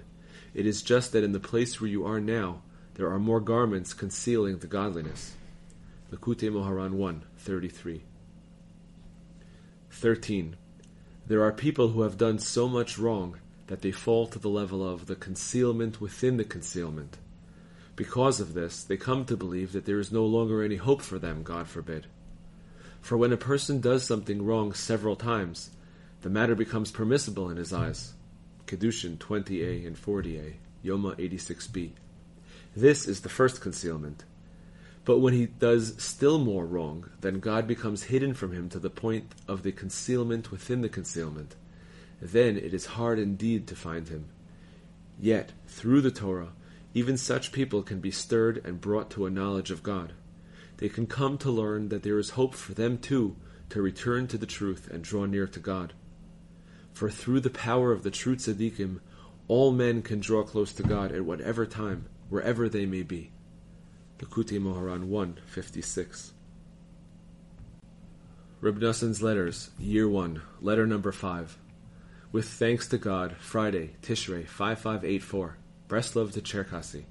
It 0.54 0.66
is 0.66 0.82
just 0.82 1.12
that 1.12 1.26
in 1.26 1.34
the 1.34 1.42
place 1.42 1.82
where 1.82 1.90
you 1.90 2.06
are 2.06 2.22
now, 2.22 2.62
there 2.94 3.12
are 3.12 3.20
more 3.20 3.42
garments 3.42 3.94
concealing 3.94 4.60
the 4.60 4.68
godliness. 4.68 5.34
Likutei 6.12 6.52
Moharan 6.52 6.96
1:33. 6.96 8.02
13. 9.90 10.58
There 11.28 11.42
are 11.44 11.54
people 11.54 11.90
who 11.90 12.02
have 12.02 12.18
done 12.18 12.38
so 12.40 12.68
much 12.68 12.98
wrong 12.98 13.38
that 13.68 13.82
they 13.82 13.92
fall 13.92 14.28
to 14.28 14.40
the 14.40 14.50
level 14.50 14.86
of 14.88 15.06
the 15.06 15.16
concealment 15.16 16.02
within 16.02 16.36
the 16.36 16.44
concealment. 16.44 17.18
Because 17.96 18.42
of 18.42 18.54
this, 18.54 18.84
they 18.84 18.98
come 18.98 19.24
to 19.26 19.38
believe 19.38 19.72
that 19.72 19.86
there 19.86 20.00
is 20.00 20.12
no 20.12 20.26
longer 20.26 20.62
any 20.62 20.76
hope 20.76 21.02
for 21.02 21.18
them, 21.18 21.44
God 21.44 21.68
forbid. 21.68 22.08
For 23.00 23.18
when 23.18 23.32
a 23.32 23.38
person 23.38 23.80
does 23.80 24.04
something 24.04 24.44
wrong 24.44 24.74
several 24.74 25.16
times, 25.16 25.72
the 26.22 26.30
matter 26.30 26.56
becomes 26.56 26.92
permissible 26.92 27.50
in 27.50 27.56
his 27.56 27.72
eyes. 27.72 28.14
Kiddushin 28.68 29.18
20a 29.18 29.88
and 29.88 29.96
40a, 29.96 30.56
Yoma 30.84 31.16
86b. 31.18 31.92
This 32.76 33.08
is 33.08 33.22
the 33.22 33.30
first 33.30 33.62
concealment. 33.62 34.26
But 35.04 35.20
when 35.20 35.34
he 35.34 35.48
does 35.48 35.96
still 36.02 36.38
more 36.38 36.66
wrong, 36.66 37.10
then 37.22 37.40
God 37.40 37.68
becomes 37.68 38.04
hidden 38.04 38.34
from 38.34 38.52
him 38.52 38.70
to 38.70 38.80
the 38.80 38.90
point 38.90 39.34
of 39.48 39.64
the 39.64 39.72
concealment 39.72 40.52
within 40.52 40.82
the 40.82 40.90
concealment. 40.90 41.56
Then 42.22 42.56
it 42.56 42.74
is 42.74 42.86
hard 42.86 43.18
indeed 43.18 43.68
to 43.68 43.76
find 43.76 44.08
him. 44.08 44.26
Yet, 45.20 45.54
through 45.68 46.02
the 46.02 46.12
Torah, 46.12 46.54
even 46.94 47.18
such 47.18 47.52
people 47.52 47.82
can 47.82 48.00
be 48.00 48.12
stirred 48.12 48.64
and 48.64 48.82
brought 48.82 49.10
to 49.12 49.26
a 49.26 49.32
knowledge 49.32 49.72
of 49.72 49.82
God. 49.82 50.14
They 50.78 50.90
can 50.90 51.08
come 51.08 51.38
to 51.40 51.52
learn 51.52 51.90
that 51.90 52.04
there 52.04 52.20
is 52.20 52.32
hope 52.32 52.54
for 52.54 52.74
them 52.74 52.98
too 52.98 53.36
to 53.70 53.82
return 53.82 54.28
to 54.28 54.38
the 54.38 54.46
truth 54.46 54.90
and 54.92 55.04
draw 55.04 55.26
near 55.26 55.48
to 55.48 55.60
God. 55.60 55.94
For 56.94 57.10
through 57.10 57.40
the 57.40 57.50
power 57.50 57.92
of 57.92 58.04
the 58.04 58.12
true 58.12 58.36
tzaddikim, 58.36 59.00
all 59.48 59.72
men 59.72 60.02
can 60.02 60.20
draw 60.20 60.44
close 60.44 60.74
to 60.74 60.84
God 60.84 61.12
at 61.12 61.26
whatever 61.26 61.66
time, 61.66 62.06
wherever 62.30 62.68
they 62.68 62.86
may 62.86 63.04
be. 63.04 63.32
Likutei 64.22 64.62
Moharan 64.62 65.06
156. 65.06 66.34
Reb 68.62 68.78
Letters, 68.80 69.72
Year 69.80 70.08
1, 70.08 70.42
Letter 70.62 70.86
Number 70.86 71.12
5. 71.12 71.58
With 72.32 72.48
thanks 72.48 72.88
to 72.90 73.00
God, 73.00 73.36
Friday, 73.40 73.96
Tishrei 74.04 74.48
5584, 74.48 75.58
Breslov 75.90 76.34
to 76.34 76.42
Cherkasy. 76.42 77.06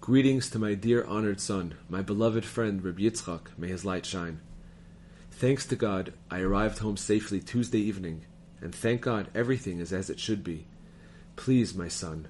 Greetings 0.00 0.50
to 0.50 0.58
my 0.58 0.74
dear 0.74 1.04
honored 1.04 1.40
son, 1.40 1.74
my 1.88 2.02
beloved 2.02 2.44
friend 2.44 2.84
Reb 2.84 2.98
Yitzchak, 2.98 3.56
may 3.56 3.68
his 3.68 3.84
light 3.84 4.04
shine. 4.04 4.40
Thanks 5.30 5.64
to 5.66 5.76
God, 5.76 6.12
I 6.28 6.40
arrived 6.40 6.80
home 6.80 6.96
safely 6.96 7.38
Tuesday 7.38 7.78
evening, 7.78 8.24
and 8.60 8.74
thank 8.74 9.00
God 9.00 9.28
everything 9.32 9.78
is 9.78 9.92
as 9.92 10.10
it 10.10 10.18
should 10.18 10.42
be. 10.42 10.66
Please, 11.36 11.72
my 11.72 11.86
son, 11.86 12.26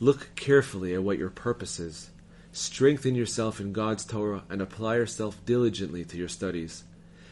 look 0.00 0.30
carefully 0.34 0.94
at 0.94 1.04
what 1.04 1.18
your 1.18 1.30
purpose 1.30 1.78
is. 1.78 2.10
Strengthen 2.56 3.16
yourself 3.16 3.58
in 3.58 3.72
God's 3.72 4.04
Torah 4.04 4.44
and 4.48 4.62
apply 4.62 4.94
yourself 4.94 5.44
diligently 5.44 6.04
to 6.04 6.16
your 6.16 6.28
studies. 6.28 6.84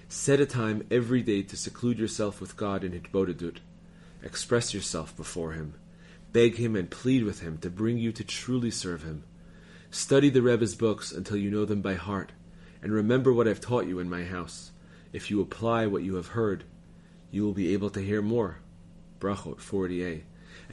Set 0.08 0.40
a 0.40 0.46
time 0.46 0.84
every 0.90 1.22
day 1.22 1.42
to 1.42 1.56
seclude 1.56 1.96
yourself 1.96 2.40
with 2.40 2.56
God 2.56 2.82
in 2.82 2.90
Hitbodedut. 2.90 3.58
Express 4.24 4.74
yourself 4.74 5.16
before 5.16 5.52
Him. 5.52 5.74
Beg 6.32 6.56
Him 6.56 6.74
and 6.74 6.90
plead 6.90 7.22
with 7.22 7.40
Him 7.40 7.58
to 7.58 7.70
bring 7.70 7.98
you 7.98 8.10
to 8.10 8.24
truly 8.24 8.72
serve 8.72 9.04
Him. 9.04 9.22
Study 9.92 10.28
the 10.28 10.42
Rebbe's 10.42 10.74
books 10.74 11.12
until 11.12 11.36
you 11.36 11.52
know 11.52 11.66
them 11.66 11.82
by 11.82 11.94
heart, 11.94 12.32
and 12.82 12.92
remember 12.92 13.32
what 13.32 13.46
I've 13.46 13.60
taught 13.60 13.86
you 13.86 14.00
in 14.00 14.10
my 14.10 14.24
house. 14.24 14.72
If 15.12 15.30
you 15.30 15.40
apply 15.40 15.86
what 15.86 16.02
you 16.02 16.16
have 16.16 16.28
heard, 16.28 16.64
you 17.30 17.44
will 17.44 17.52
be 17.52 17.72
able 17.72 17.90
to 17.90 18.00
hear 18.00 18.22
more. 18.22 18.58
Brachot 19.20 19.58
40a. 19.58 20.22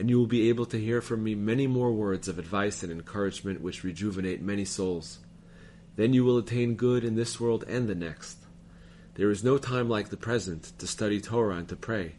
And 0.00 0.08
you 0.08 0.18
will 0.18 0.26
be 0.26 0.48
able 0.48 0.64
to 0.64 0.80
hear 0.80 1.02
from 1.02 1.22
me 1.22 1.34
many 1.34 1.66
more 1.66 1.92
words 1.92 2.26
of 2.26 2.38
advice 2.38 2.82
and 2.82 2.90
encouragement 2.90 3.60
which 3.60 3.84
rejuvenate 3.84 4.40
many 4.40 4.64
souls. 4.64 5.18
Then 5.96 6.14
you 6.14 6.24
will 6.24 6.38
attain 6.38 6.76
good 6.76 7.04
in 7.04 7.16
this 7.16 7.38
world 7.38 7.66
and 7.68 7.86
the 7.86 7.94
next. 7.94 8.38
There 9.16 9.28
is 9.28 9.44
no 9.44 9.58
time 9.58 9.90
like 9.90 10.08
the 10.08 10.16
present 10.16 10.72
to 10.78 10.86
study 10.86 11.20
Torah 11.20 11.56
and 11.56 11.68
to 11.68 11.76
pray, 11.76 12.14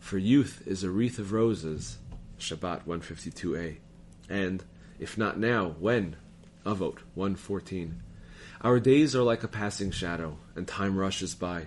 for 0.00 0.18
youth 0.18 0.64
is 0.66 0.82
a 0.82 0.90
wreath 0.90 1.20
of 1.20 1.32
roses. 1.32 1.98
Shabbat 2.40 2.86
152a. 2.86 3.76
And, 4.28 4.64
if 4.98 5.16
not 5.16 5.38
now, 5.38 5.76
when? 5.78 6.16
Avot 6.66 6.98
114. 7.14 8.02
Our 8.62 8.80
days 8.80 9.14
are 9.14 9.22
like 9.22 9.44
a 9.44 9.48
passing 9.48 9.92
shadow, 9.92 10.38
and 10.56 10.66
time 10.66 10.98
rushes 10.98 11.36
by. 11.36 11.66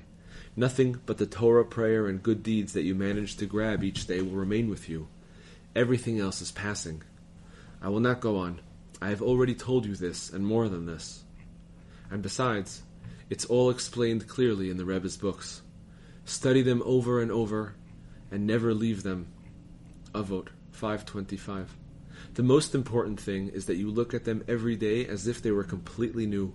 Nothing 0.58 1.00
but 1.06 1.18
the 1.18 1.26
Torah 1.26 1.64
prayer 1.64 2.08
and 2.08 2.22
good 2.22 2.44
deeds 2.44 2.74
that 2.74 2.84
you 2.84 2.94
manage 2.94 3.38
to 3.38 3.46
grab 3.46 3.86
each 3.86 4.06
day 4.06 4.22
will 4.22 4.36
remain 4.36 4.70
with 4.70 4.90
you. 4.90 5.08
Everything 5.75 6.20
else 6.20 6.41
is 6.41 6.53
passing. 6.53 7.03
I 7.82 7.89
will 7.89 8.00
not 8.00 8.22
go 8.22 8.38
on. 8.38 8.62
I 9.01 9.10
have 9.10 9.22
already 9.22 9.53
told 9.53 9.86
you 9.86 9.96
this, 9.96 10.29
and 10.29 10.46
more 10.46 10.70
than 10.70 10.86
this. 10.86 11.25
And 12.10 12.22
besides, 12.22 12.84
it's 13.29 13.46
all 13.46 13.70
explained 13.70 14.27
clearly 14.27 14.70
in 14.70 14.77
the 14.77 14.86
Rebbe's 14.86 15.17
books. 15.17 15.62
Study 16.24 16.62
them 16.62 16.82
over 16.86 17.22
and 17.22 17.29
over, 17.29 17.75
and 18.32 18.48
never 18.48 18.74
leave 18.74 19.03
them. 19.03 19.27
Avot 20.13 20.48
525. 20.72 21.75
The 22.36 22.44
most 22.44 22.74
important 22.74 23.20
thing 23.20 23.50
is 23.50 23.65
that 23.65 23.75
you 23.75 23.91
look 23.91 24.13
at 24.13 24.24
them 24.24 24.46
every 24.48 24.77
day 24.77 25.05
as 25.05 25.27
if 25.27 25.41
they 25.41 25.51
were 25.51 25.63
completely 25.63 26.25
new. 26.25 26.53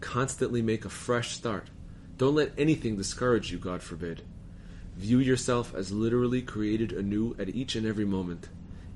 Constantly 0.00 0.60
make 0.60 0.84
a 0.84 0.90
fresh 0.90 1.30
start. 1.30 1.70
Don't 2.18 2.34
let 2.34 2.52
anything 2.58 2.96
discourage 2.96 3.50
you, 3.50 3.58
God 3.58 3.82
forbid. 3.82 4.22
View 4.96 5.20
yourself 5.20 5.74
as 5.74 5.90
literally 5.90 6.42
created 6.42 6.92
anew 6.92 7.34
at 7.38 7.48
each 7.48 7.76
and 7.76 7.86
every 7.86 8.04
moment. 8.04 8.48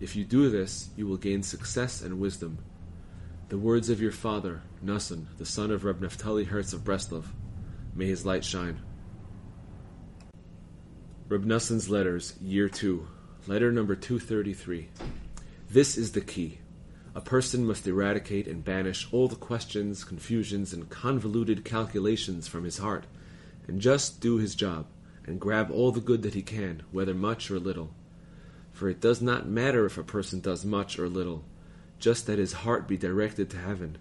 If 0.03 0.17
you 0.17 0.25
do 0.25 0.51
this, 0.51 0.91
you 0.97 1.07
will 1.07 1.17
gain 1.17 1.45
success 1.45 2.03
and 2.03 2.19
wisdom. 2.19 2.59
The 3.51 3.57
words 3.57 3.89
of 3.89 4.01
your 4.01 4.11
father, 4.11 4.63
Noson, 4.85 5.27
the 5.39 5.47
son 5.47 5.71
of 5.71 5.85
Reb 5.85 6.01
Naftali 6.01 6.45
Hertz 6.45 6.73
of 6.73 6.83
Breslov. 6.83 7.27
May 7.95 8.07
his 8.07 8.27
light 8.27 8.45
shine. 8.45 8.81
Reb 11.29 11.45
Noson's 11.45 11.89
Letters, 11.89 12.35
Year 12.41 12.69
2, 12.69 13.07
Letter 13.47 13.71
number 13.71 13.95
233. 13.95 14.89
This 15.71 15.97
is 15.97 16.11
the 16.11 16.21
key. 16.21 16.59
A 17.15 17.21
person 17.21 17.65
must 17.65 17.87
eradicate 17.87 18.49
and 18.49 18.65
banish 18.65 19.07
all 19.13 19.29
the 19.29 19.37
questions, 19.37 20.03
confusions, 20.03 20.73
and 20.73 20.91
convoluted 20.91 21.65
calculations 21.65 22.49
from 22.49 22.65
his 22.65 22.79
heart, 22.79 23.07
and 23.69 23.81
just 23.81 24.21
do 24.21 24.39
his 24.39 24.57
job, 24.57 24.87
and 25.25 25.39
grab 25.39 25.71
all 25.71 25.93
the 25.93 26.01
good 26.01 26.23
that 26.23 26.35
he 26.35 26.43
can, 26.43 26.83
whether 26.91 27.15
much 27.15 27.53
or 27.53 27.61
little. 27.61 27.95
For 28.73 28.89
it 28.89 29.01
does 29.01 29.23
not 29.23 29.49
matter 29.49 29.87
if 29.87 29.99
a 29.99 30.03
person 30.03 30.41
does 30.41 30.65
much 30.65 30.99
or 30.99 31.09
little 31.09 31.45
just 32.03 32.27
that 32.27 32.39
his 32.39 32.53
heart 32.53 32.89
be 32.89 32.97
directed 32.97 33.49
to 33.49 33.57
heaven. 33.57 33.97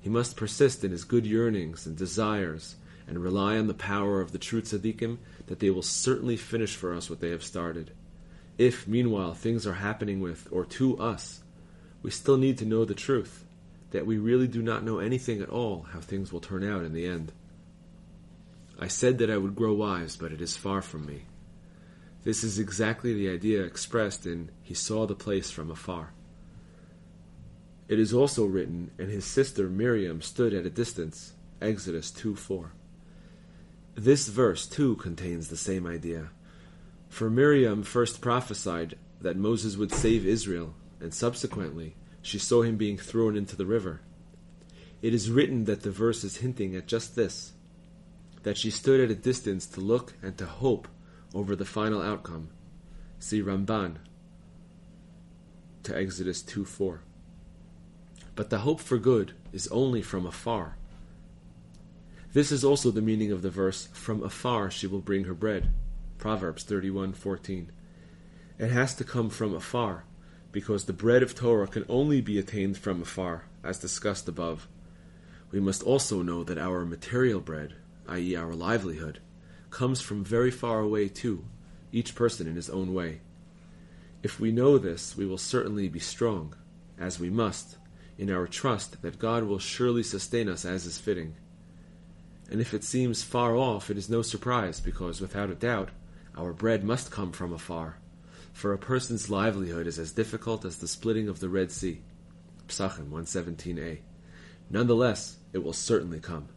He 0.00 0.10
must 0.10 0.36
persist 0.36 0.84
in 0.84 0.90
his 0.90 1.04
good 1.04 1.26
yearnings 1.26 1.86
and 1.86 1.96
desires, 1.96 2.76
and 3.06 3.18
rely 3.18 3.56
on 3.56 3.68
the 3.68 3.74
power 3.74 4.20
of 4.20 4.32
the 4.32 4.38
true 4.38 4.60
tzaddikim 4.60 5.16
that 5.46 5.58
they 5.58 5.70
will 5.70 5.82
certainly 5.82 6.36
finish 6.36 6.76
for 6.76 6.94
us 6.94 7.08
what 7.08 7.20
they 7.20 7.30
have 7.30 7.42
started. 7.42 7.90
If, 8.58 8.86
meanwhile, 8.86 9.32
things 9.32 9.66
are 9.66 9.74
happening 9.74 10.20
with 10.20 10.46
or 10.50 10.66
to 10.66 10.98
us, 10.98 11.42
we 12.02 12.10
still 12.10 12.36
need 12.36 12.58
to 12.58 12.66
know 12.66 12.84
the 12.84 12.94
truth, 12.94 13.46
that 13.92 14.06
we 14.06 14.18
really 14.18 14.46
do 14.46 14.60
not 14.60 14.84
know 14.84 14.98
anything 14.98 15.40
at 15.40 15.48
all 15.48 15.86
how 15.92 16.00
things 16.00 16.30
will 16.30 16.40
turn 16.40 16.62
out 16.62 16.84
in 16.84 16.92
the 16.92 17.06
end. 17.06 17.32
I 18.78 18.88
said 18.88 19.18
that 19.18 19.30
I 19.30 19.38
would 19.38 19.56
grow 19.56 19.72
wise, 19.72 20.16
but 20.16 20.32
it 20.32 20.42
is 20.42 20.54
far 20.54 20.82
from 20.82 21.06
me. 21.06 21.22
This 22.28 22.44
is 22.44 22.58
exactly 22.58 23.14
the 23.14 23.30
idea 23.30 23.64
expressed 23.64 24.26
in 24.26 24.50
He 24.62 24.74
saw 24.74 25.06
the 25.06 25.14
place 25.14 25.50
from 25.50 25.70
afar. 25.70 26.12
It 27.88 27.98
is 27.98 28.12
also 28.12 28.44
written, 28.44 28.90
and 28.98 29.10
his 29.10 29.24
sister 29.24 29.70
Miriam 29.70 30.20
stood 30.20 30.52
at 30.52 30.66
a 30.66 30.68
distance. 30.68 31.32
Exodus 31.62 32.10
2 32.10 32.36
4. 32.36 32.74
This 33.94 34.28
verse 34.28 34.66
too 34.66 34.96
contains 34.96 35.48
the 35.48 35.56
same 35.56 35.86
idea. 35.86 36.28
For 37.08 37.30
Miriam 37.30 37.82
first 37.82 38.20
prophesied 38.20 38.98
that 39.22 39.38
Moses 39.38 39.78
would 39.78 39.94
save 39.94 40.26
Israel, 40.26 40.74
and 41.00 41.14
subsequently 41.14 41.96
she 42.20 42.38
saw 42.38 42.60
him 42.60 42.76
being 42.76 42.98
thrown 42.98 43.38
into 43.38 43.56
the 43.56 43.64
river. 43.64 44.02
It 45.00 45.14
is 45.14 45.30
written 45.30 45.64
that 45.64 45.80
the 45.80 45.90
verse 45.90 46.22
is 46.24 46.36
hinting 46.36 46.76
at 46.76 46.88
just 46.88 47.16
this 47.16 47.54
that 48.42 48.58
she 48.58 48.70
stood 48.70 49.00
at 49.00 49.10
a 49.10 49.14
distance 49.14 49.64
to 49.64 49.80
look 49.80 50.12
and 50.22 50.36
to 50.36 50.44
hope 50.44 50.88
over 51.34 51.54
the 51.54 51.64
final 51.64 52.02
outcome. 52.02 52.48
See 53.18 53.42
Ramban 53.42 53.96
to 55.82 55.96
Exodus 55.96 56.42
2 56.42 56.64
4. 56.64 57.00
But 58.34 58.50
the 58.50 58.58
hope 58.58 58.80
for 58.80 58.98
good 58.98 59.32
is 59.52 59.66
only 59.68 60.02
from 60.02 60.26
afar. 60.26 60.76
This 62.32 62.52
is 62.52 62.62
also 62.62 62.90
the 62.90 63.02
meaning 63.02 63.32
of 63.32 63.42
the 63.42 63.50
verse, 63.50 63.88
From 63.92 64.22
afar 64.22 64.70
she 64.70 64.86
will 64.86 65.00
bring 65.00 65.24
her 65.24 65.34
bread. 65.34 65.70
Proverbs 66.18 66.64
31:14. 66.64 67.68
It 68.58 68.70
has 68.70 68.94
to 68.96 69.04
come 69.04 69.30
from 69.30 69.54
afar, 69.54 70.04
because 70.52 70.84
the 70.84 70.92
bread 70.92 71.22
of 71.22 71.34
Torah 71.34 71.68
can 71.68 71.84
only 71.88 72.20
be 72.20 72.38
attained 72.38 72.76
from 72.76 73.02
afar, 73.02 73.44
as 73.62 73.78
discussed 73.78 74.28
above. 74.28 74.68
We 75.50 75.60
must 75.60 75.82
also 75.82 76.22
know 76.22 76.44
that 76.44 76.58
our 76.58 76.84
material 76.84 77.40
bread, 77.40 77.76
i.e., 78.08 78.36
our 78.36 78.54
livelihood, 78.54 79.20
comes 79.70 80.00
from 80.00 80.24
very 80.24 80.50
far 80.50 80.80
away 80.80 81.08
too, 81.08 81.44
each 81.92 82.14
person 82.14 82.46
in 82.46 82.56
his 82.56 82.70
own 82.70 82.94
way. 82.94 83.20
If 84.22 84.40
we 84.40 84.50
know 84.50 84.78
this, 84.78 85.16
we 85.16 85.26
will 85.26 85.38
certainly 85.38 85.88
be 85.88 86.00
strong, 86.00 86.54
as 86.98 87.20
we 87.20 87.30
must, 87.30 87.76
in 88.16 88.30
our 88.30 88.46
trust 88.46 89.00
that 89.02 89.18
God 89.18 89.44
will 89.44 89.60
surely 89.60 90.02
sustain 90.02 90.48
us 90.48 90.64
as 90.64 90.86
is 90.86 90.98
fitting. 90.98 91.36
And 92.50 92.60
if 92.60 92.74
it 92.74 92.82
seems 92.82 93.22
far 93.22 93.56
off, 93.56 93.90
it 93.90 93.98
is 93.98 94.08
no 94.08 94.22
surprise, 94.22 94.80
because 94.80 95.20
without 95.20 95.50
a 95.50 95.54
doubt, 95.54 95.90
our 96.36 96.52
bread 96.52 96.82
must 96.82 97.10
come 97.10 97.32
from 97.32 97.52
afar. 97.52 97.98
For 98.52 98.72
a 98.72 98.78
person's 98.78 99.30
livelihood 99.30 99.86
is 99.86 99.98
as 99.98 100.12
difficult 100.12 100.64
as 100.64 100.78
the 100.78 100.88
splitting 100.88 101.28
of 101.28 101.38
the 101.38 101.48
Red 101.48 101.70
Sea. 101.70 102.00
Psachim 102.66 103.10
117a. 103.10 103.98
Nonetheless, 104.70 105.36
it 105.52 105.62
will 105.62 105.72
certainly 105.72 106.20
come. 106.20 106.48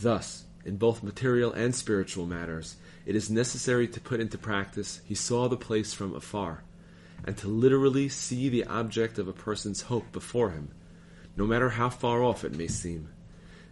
Thus, 0.00 0.44
in 0.64 0.76
both 0.76 1.02
material 1.02 1.52
and 1.52 1.74
spiritual 1.74 2.26
matters, 2.26 2.76
it 3.06 3.16
is 3.16 3.30
necessary 3.30 3.88
to 3.88 4.00
put 4.00 4.20
into 4.20 4.38
practice, 4.38 5.00
He 5.04 5.14
saw 5.14 5.48
the 5.48 5.56
place 5.56 5.94
from 5.94 6.14
afar 6.14 6.62
and 7.24 7.36
to 7.38 7.48
literally 7.48 8.08
see 8.08 8.48
the 8.48 8.64
object 8.64 9.18
of 9.18 9.28
a 9.28 9.32
person's 9.32 9.82
hope 9.82 10.10
before 10.12 10.50
him, 10.50 10.70
no 11.36 11.46
matter 11.46 11.70
how 11.70 11.90
far 11.90 12.22
off 12.22 12.44
it 12.44 12.56
may 12.56 12.68
seem. 12.68 13.08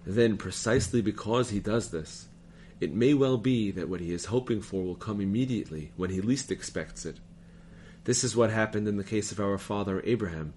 Then, 0.05 0.37
precisely 0.37 1.01
because 1.01 1.51
he 1.51 1.61
does 1.61 1.91
this, 1.91 2.29
it 2.81 2.95
may 2.95 3.15
well 3.15 3.39
be 3.39 3.71
that 3.73 3.89
what 3.89 4.01
he 4.01 4.13
is 4.13 4.27
hoping 4.27 4.61
for 4.61 4.85
will 4.85 4.95
come 4.95 5.21
immediately 5.21 5.93
when 5.97 6.11
he 6.11 6.21
least 6.21 6.53
expects 6.53 7.05
it. 7.07 7.19
This 8.05 8.23
is 8.23 8.37
what 8.37 8.51
happened 8.51 8.87
in 8.87 8.99
the 8.99 9.05
case 9.05 9.33
of 9.33 9.41
our 9.41 9.59
father 9.59 10.03
Abraham, 10.05 10.55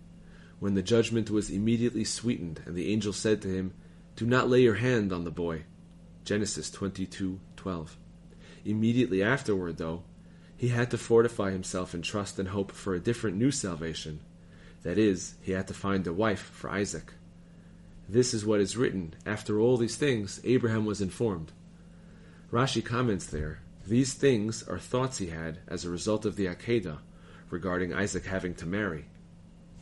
when 0.60 0.74
the 0.74 0.84
judgment 0.84 1.32
was 1.32 1.50
immediately 1.50 2.04
sweetened, 2.04 2.62
and 2.66 2.76
the 2.76 2.92
angel 2.92 3.14
said 3.14 3.42
to 3.42 3.48
him, 3.48 3.74
Do 4.16 4.26
not 4.26 4.50
lay 4.50 4.62
your 4.62 4.76
hand 4.76 5.14
on 5.14 5.24
the 5.24 5.32
boy. 5.32 5.64
Genesis 6.30 6.70
22 6.70 7.40
12. 7.56 7.98
Immediately 8.64 9.24
afterward, 9.24 9.78
though, 9.78 10.04
he 10.56 10.68
had 10.68 10.92
to 10.92 10.98
fortify 11.00 11.50
himself 11.50 11.96
in 11.96 12.04
trust 12.04 12.38
and 12.38 12.50
hope 12.50 12.72
for 12.72 12.94
a 12.94 13.00
different 13.00 13.36
new 13.36 13.50
salvation. 13.50 14.20
That 14.84 15.00
is, 15.00 15.38
he 15.42 15.54
had 15.54 15.68
to 15.70 15.74
find 15.74 16.06
a 16.06 16.14
wife 16.14 16.42
for 16.54 16.70
Isaac. 16.70 17.14
This 18.08 18.36
is 18.36 18.46
what 18.46 18.60
is 18.60 18.78
written. 18.78 19.16
After 19.26 19.60
all 19.60 19.76
these 19.76 19.98
things, 19.98 20.40
Abraham 20.44 20.86
was 20.86 21.02
informed. 21.02 21.52
Rashi 22.52 22.86
comments 22.86 23.26
there 23.26 23.62
these 23.88 24.14
things 24.14 24.62
are 24.62 24.78
thoughts 24.78 25.18
he 25.18 25.30
had 25.30 25.58
as 25.68 25.84
a 25.84 25.90
result 25.90 26.28
of 26.28 26.36
the 26.36 26.46
Akedah 26.46 27.00
regarding 27.50 27.92
Isaac 27.92 28.26
having 28.26 28.54
to 28.54 28.68
marry. 28.68 29.06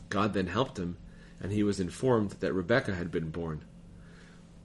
God 0.08 0.32
then 0.32 0.46
helped 0.46 0.78
him, 0.78 0.96
and 1.42 1.52
he 1.52 1.62
was 1.62 1.78
informed 1.78 2.30
that 2.40 2.54
Rebekah 2.54 2.94
had 2.94 3.10
been 3.10 3.28
born. 3.28 3.64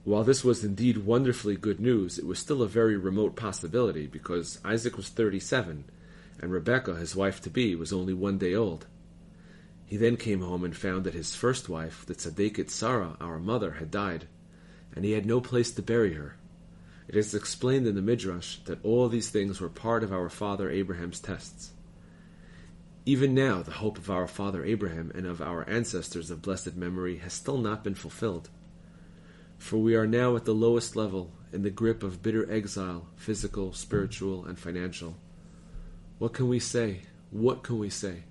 While 0.04 0.24
this 0.24 0.44
was 0.44 0.62
indeed 0.62 0.98
wonderfully 0.98 1.56
good 1.56 1.80
news, 1.80 2.18
it 2.18 2.26
was 2.26 2.38
still 2.38 2.62
a 2.62 2.68
very 2.68 2.96
remote 2.96 3.36
possibility 3.36 4.06
because 4.06 4.60
Isaac 4.62 4.98
was 4.98 5.08
37 5.08 5.84
and 6.40 6.52
Rebekah, 6.52 6.96
his 6.96 7.16
wife 7.16 7.40
to 7.42 7.50
be, 7.50 7.74
was 7.74 7.92
only 7.92 8.12
one 8.12 8.36
day 8.36 8.54
old. 8.54 8.86
He 9.86 9.96
then 9.96 10.16
came 10.16 10.42
home 10.42 10.62
and 10.62 10.76
found 10.76 11.04
that 11.04 11.14
his 11.14 11.34
first 11.34 11.70
wife, 11.70 12.04
the 12.04 12.14
Tzaddiket 12.14 12.68
Sarah, 12.68 13.16
our 13.18 13.38
mother, 13.38 13.72
had 13.72 13.90
died, 13.90 14.26
and 14.94 15.04
he 15.06 15.12
had 15.12 15.24
no 15.24 15.40
place 15.40 15.70
to 15.72 15.82
bury 15.82 16.14
her. 16.14 16.36
It 17.08 17.16
is 17.16 17.34
explained 17.34 17.86
in 17.86 17.94
the 17.94 18.02
Midrash 18.02 18.58
that 18.64 18.84
all 18.84 19.08
these 19.08 19.30
things 19.30 19.60
were 19.60 19.68
part 19.68 20.02
of 20.02 20.12
our 20.12 20.28
father 20.28 20.70
Abraham's 20.70 21.20
tests. 21.20 21.72
Even 23.06 23.34
now, 23.34 23.62
the 23.62 23.70
hope 23.70 23.98
of 23.98 24.10
our 24.10 24.26
father 24.26 24.64
Abraham 24.64 25.12
and 25.14 25.26
of 25.26 25.40
our 25.40 25.68
ancestors 25.68 26.30
of 26.30 26.42
blessed 26.42 26.76
memory 26.76 27.18
has 27.18 27.32
still 27.32 27.58
not 27.58 27.84
been 27.84 27.94
fulfilled. 27.94 28.50
For 29.64 29.78
we 29.78 29.94
are 29.94 30.06
now 30.06 30.36
at 30.36 30.44
the 30.44 30.52
lowest 30.52 30.94
level, 30.94 31.32
in 31.50 31.62
the 31.62 31.70
grip 31.70 32.02
of 32.02 32.22
bitter 32.22 32.46
exile, 32.52 33.06
physical, 33.16 33.72
spiritual, 33.72 34.44
and 34.44 34.58
financial. 34.58 35.16
What 36.18 36.34
can 36.34 36.48
we 36.48 36.58
say? 36.58 37.04
What 37.30 37.62
can 37.62 37.78
we 37.78 37.88
say? 37.88 38.24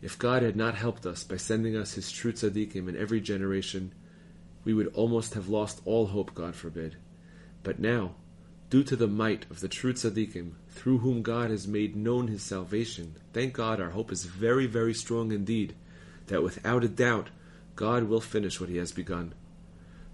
If 0.00 0.18
God 0.18 0.42
had 0.42 0.56
not 0.56 0.74
helped 0.74 1.04
us 1.04 1.24
by 1.24 1.36
sending 1.36 1.76
us 1.76 1.92
his 1.92 2.10
true 2.10 2.32
tzaddikim 2.32 2.88
in 2.88 2.96
every 2.96 3.20
generation, 3.20 3.92
we 4.64 4.72
would 4.72 4.86
almost 4.94 5.34
have 5.34 5.50
lost 5.50 5.82
all 5.84 6.06
hope, 6.06 6.34
God 6.34 6.54
forbid. 6.54 6.96
But 7.62 7.78
now, 7.78 8.14
due 8.70 8.82
to 8.84 8.96
the 8.96 9.06
might 9.06 9.44
of 9.50 9.60
the 9.60 9.68
true 9.68 9.92
tzaddikim, 9.92 10.52
through 10.70 11.00
whom 11.00 11.20
God 11.20 11.50
has 11.50 11.68
made 11.68 11.94
known 11.94 12.28
his 12.28 12.42
salvation, 12.42 13.16
thank 13.34 13.52
God 13.52 13.78
our 13.78 13.90
hope 13.90 14.10
is 14.10 14.24
very, 14.24 14.66
very 14.66 14.94
strong 14.94 15.32
indeed, 15.32 15.74
that 16.28 16.42
without 16.42 16.82
a 16.82 16.88
doubt 16.88 17.28
God 17.74 18.04
will 18.04 18.22
finish 18.22 18.58
what 18.58 18.70
he 18.70 18.78
has 18.78 18.92
begun. 18.92 19.34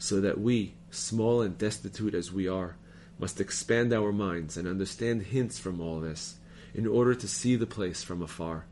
So 0.03 0.21
that 0.21 0.41
we, 0.41 0.75
small 0.91 1.43
and 1.43 1.57
destitute 1.57 2.13
as 2.13 2.33
we 2.33 2.49
are, 2.49 2.75
must 3.21 3.41
expand 3.41 3.93
our 3.93 4.11
minds 4.11 4.57
and 4.57 4.67
understand 4.67 5.23
hints 5.23 5.61
from 5.61 5.81
all 5.81 6.01
this, 6.01 6.39
in 6.75 6.89
order 6.89 7.15
to 7.15 7.29
see 7.29 7.55
the 7.55 7.69
place 7.69 8.03
from 8.03 8.21
afar. 8.21 8.67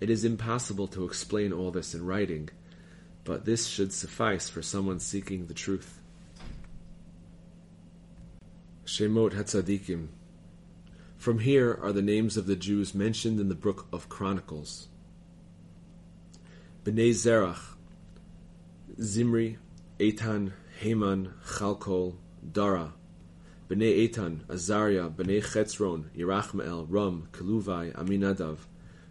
It 0.00 0.08
is 0.08 0.24
impossible 0.24 0.86
to 0.88 1.04
explain 1.04 1.52
all 1.52 1.70
this 1.70 1.92
in 1.92 2.06
writing, 2.06 2.48
but 3.22 3.44
this 3.44 3.66
should 3.66 3.92
suffice 3.92 4.48
for 4.48 4.62
someone 4.62 4.98
seeking 4.98 5.44
the 5.44 5.52
truth. 5.52 6.00
Shemot 8.86 9.32
Hatzadikim. 9.32 10.08
From 11.18 11.40
here 11.40 11.78
are 11.82 11.92
the 11.92 12.00
names 12.00 12.38
of 12.38 12.46
the 12.46 12.56
Jews 12.56 12.94
mentioned 12.94 13.40
in 13.40 13.50
the 13.50 13.54
book 13.54 13.88
of 13.92 14.08
Chronicles. 14.08 14.88
Bnei 16.82 17.10
Zerach, 17.10 17.76
Zimri, 18.98 19.58
Eitan, 20.00 20.52
Heman, 20.80 21.34
Chalkol, 21.44 22.16
Dara. 22.52 22.94
Bnei 23.68 24.08
Eitan, 24.08 24.40
Azariah, 24.48 25.10
Bnei 25.10 25.42
Chetzron, 25.42 26.04
Yerachmael, 26.16 26.86
Ram, 26.88 27.28
Keluvai, 27.32 27.92
Aminadav, 27.92 28.60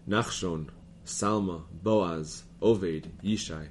Nachshon, 0.08 0.70
Salma, 1.06 1.62
Boaz, 1.72 2.42
Oved, 2.60 3.06
Yishai. 3.24 3.68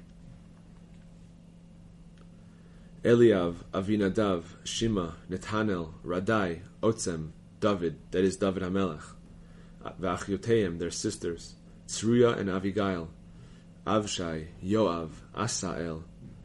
Eliav, 3.03 3.55
Avinadav, 3.73 4.45
Shima, 4.63 5.15
Netanel, 5.29 5.91
Radai, 6.05 6.61
Otzem, 6.81 7.31
David, 7.59 7.97
that 8.11 8.23
is 8.23 8.37
David 8.37 8.63
Hamelech, 8.63 9.03
Vachyoteim, 9.99 10.79
their 10.79 10.89
sisters, 10.89 11.55
Tsruya 11.85 12.37
and 12.37 12.47
Avigail, 12.47 13.09
Avshai, 13.85 14.47
Yoav, 14.63 15.09
Asael, 15.35 16.03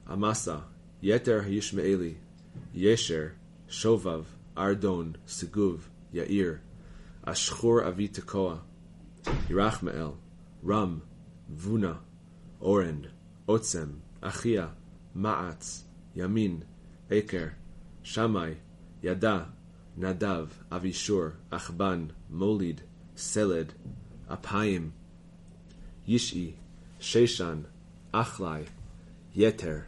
עמסה, 0.09 0.59
יתר 1.03 1.41
הישמעאלי, 1.45 2.15
ישר, 2.75 3.27
שובב, 3.69 4.25
ארדון, 4.59 5.13
סגוב, 5.27 5.89
יאיר, 6.13 6.55
אשחור 7.23 7.89
אבי 7.89 8.09
תקוע, 8.09 8.57
ירחמאל, 9.51 10.09
רם, 10.69 10.99
וונה, 11.51 11.95
אורן, 12.61 13.01
עוצם, 13.47 13.89
אחיה, 14.21 14.69
מעץ, 15.15 15.85
ימין, 16.17 16.61
עקר, 17.11 17.47
שמאי, 18.03 18.55
ידה, 19.03 19.45
נדב, 19.97 20.47
אבישור, 20.71 21.25
אחבן, 21.51 22.07
מוליד, 22.31 22.81
סלד, 23.17 23.73
אפיים, 24.33 24.91
ישעי, 26.07 26.53
ששן, 27.01 27.61
אחלי, 28.13 28.63
יתר, 29.37 29.79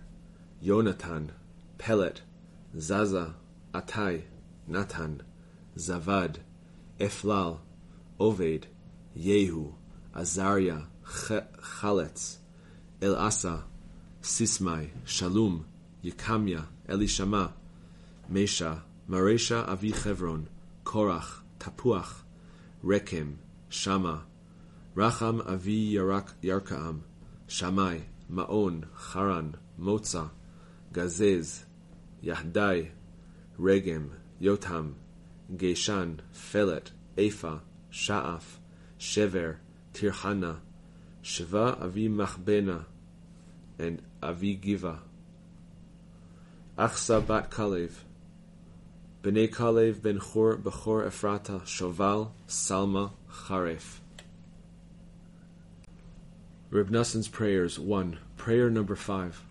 יונתן, 0.62 1.26
פלט, 1.76 2.20
זזה, 2.74 3.24
עתאי, 3.72 4.18
נתן, 4.68 5.14
זבד, 5.76 6.28
אפלל, 7.06 7.52
עובד, 8.16 8.58
יהו, 9.16 9.74
עזריה, 10.12 10.78
חלץ, 11.60 12.40
אלעשה, 13.02 13.56
סיסמאי, 14.22 14.86
שלום, 15.04 15.62
יקמיה, 16.04 16.62
אלישמע, 16.88 17.46
משה, 18.30 18.74
מרשה 19.08 19.72
אבי 19.72 19.92
חברון, 19.92 20.44
קורח, 20.82 21.42
תפוח, 21.58 22.24
רקם, 22.84 23.32
שמה, 23.70 24.18
רחם 24.96 25.40
אבי 25.40 25.96
ירקעם, 26.42 26.98
שמאי, 27.48 28.00
מעון, 28.30 28.80
חרן, 28.96 29.50
מוצא, 29.78 30.22
Gazez, 30.96 31.64
Yahdai, 32.24 32.88
Regem, 33.60 34.12
Yotam, 34.40 34.94
Geshan, 35.54 36.20
Felet, 36.34 36.90
Ephah, 37.18 37.58
Sha'af, 37.92 38.56
Shever, 38.98 39.56
Tirhana, 39.92 40.60
Sheva 41.22 41.82
Avi 41.82 42.08
Machbena, 42.08 42.86
and 43.78 44.00
Avi 44.22 44.54
Giva. 44.54 45.00
Achsa 46.78 47.26
bat 47.26 47.50
Kalev, 47.50 47.92
Bnei 49.22 49.52
Kalev 49.52 50.00
ben 50.00 50.18
Chor 50.18 50.56
Bechor 50.56 51.06
Ephrata, 51.06 51.60
Shoval, 51.66 52.30
Salma, 52.48 53.10
Charef. 53.30 54.00
Reb 56.70 56.90
Prayers 57.32 57.78
1. 57.78 58.18
Prayer 58.38 58.70
number 58.70 58.96
5. 58.96 59.45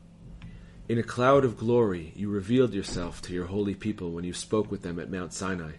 In 0.88 1.00
a 1.00 1.04
cloud 1.04 1.43
of 1.43 1.58
glory 1.58 2.13
you 2.15 2.30
revealed 2.30 2.76
yourself 2.76 3.19
to 3.24 3.34
your 3.34 3.48
holy 3.48 3.74
people 3.74 4.12
when 4.12 4.24
you 4.24 4.34
spoke 4.34 4.69
with 4.69 4.84
them 4.84 5.00
at 5.00 5.10
Mount 5.10 5.34
Sinai. 5.34 5.71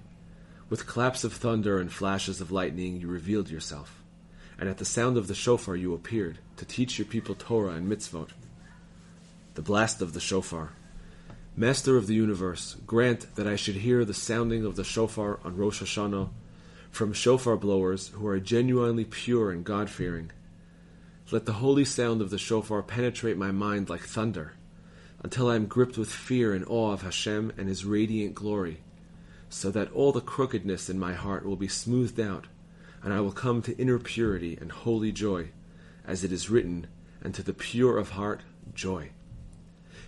With 0.68 0.88
claps 0.88 1.22
of 1.22 1.32
thunder 1.32 1.78
and 1.78 1.92
flashes 1.92 2.40
of 2.40 2.50
lightning 2.50 3.00
you 3.00 3.06
revealed 3.06 3.48
yourself. 3.48 4.02
And 4.58 4.68
at 4.68 4.78
the 4.78 4.84
sound 4.84 5.16
of 5.16 5.28
the 5.28 5.34
shofar 5.34 5.76
you 5.76 5.94
appeared, 5.94 6.38
to 6.56 6.64
teach 6.64 6.98
your 6.98 7.06
people 7.06 7.36
Torah 7.36 7.74
and 7.74 7.88
mitzvot. 7.88 8.30
The 9.54 9.62
blast 9.62 10.02
of 10.02 10.12
the 10.12 10.18
shofar. 10.18 10.72
Master 11.54 11.96
of 11.96 12.08
the 12.08 12.14
universe, 12.14 12.76
grant 12.84 13.32
that 13.36 13.46
I 13.46 13.54
should 13.54 13.76
hear 13.76 14.04
the 14.04 14.12
sounding 14.12 14.64
of 14.64 14.74
the 14.74 14.82
shofar 14.82 15.38
on 15.44 15.56
Rosh 15.56 15.82
Hashanah 15.82 16.30
from 16.90 17.12
shofar 17.12 17.56
blowers 17.56 18.08
who 18.08 18.26
are 18.26 18.40
genuinely 18.40 19.04
pure 19.04 19.52
and 19.52 19.64
God 19.64 19.88
fearing. 19.88 20.32
Let 21.30 21.46
the 21.46 21.52
holy 21.52 21.84
sound 21.84 22.22
of 22.22 22.30
the 22.30 22.38
shofar 22.38 22.82
penetrate 22.82 23.36
my 23.36 23.52
mind 23.52 23.88
like 23.88 24.00
thunder, 24.00 24.54
until 25.26 25.50
I 25.50 25.56
am 25.56 25.66
gripped 25.66 25.98
with 25.98 26.08
fear 26.08 26.52
and 26.52 26.64
awe 26.68 26.92
of 26.92 27.02
Hashem 27.02 27.52
and 27.58 27.68
His 27.68 27.84
radiant 27.84 28.36
glory, 28.36 28.78
so 29.48 29.72
that 29.72 29.90
all 29.90 30.12
the 30.12 30.20
crookedness 30.20 30.88
in 30.88 31.00
my 31.00 31.14
heart 31.14 31.44
will 31.44 31.56
be 31.56 31.66
smoothed 31.66 32.20
out, 32.20 32.46
and 33.02 33.12
I 33.12 33.18
will 33.18 33.32
come 33.32 33.60
to 33.62 33.76
inner 33.76 33.98
purity 33.98 34.56
and 34.60 34.70
holy 34.70 35.10
joy, 35.10 35.48
as 36.06 36.22
it 36.22 36.30
is 36.30 36.48
written, 36.48 36.86
and 37.20 37.34
to 37.34 37.42
the 37.42 37.52
pure 37.52 37.98
of 37.98 38.10
heart, 38.10 38.42
joy. 38.72 39.10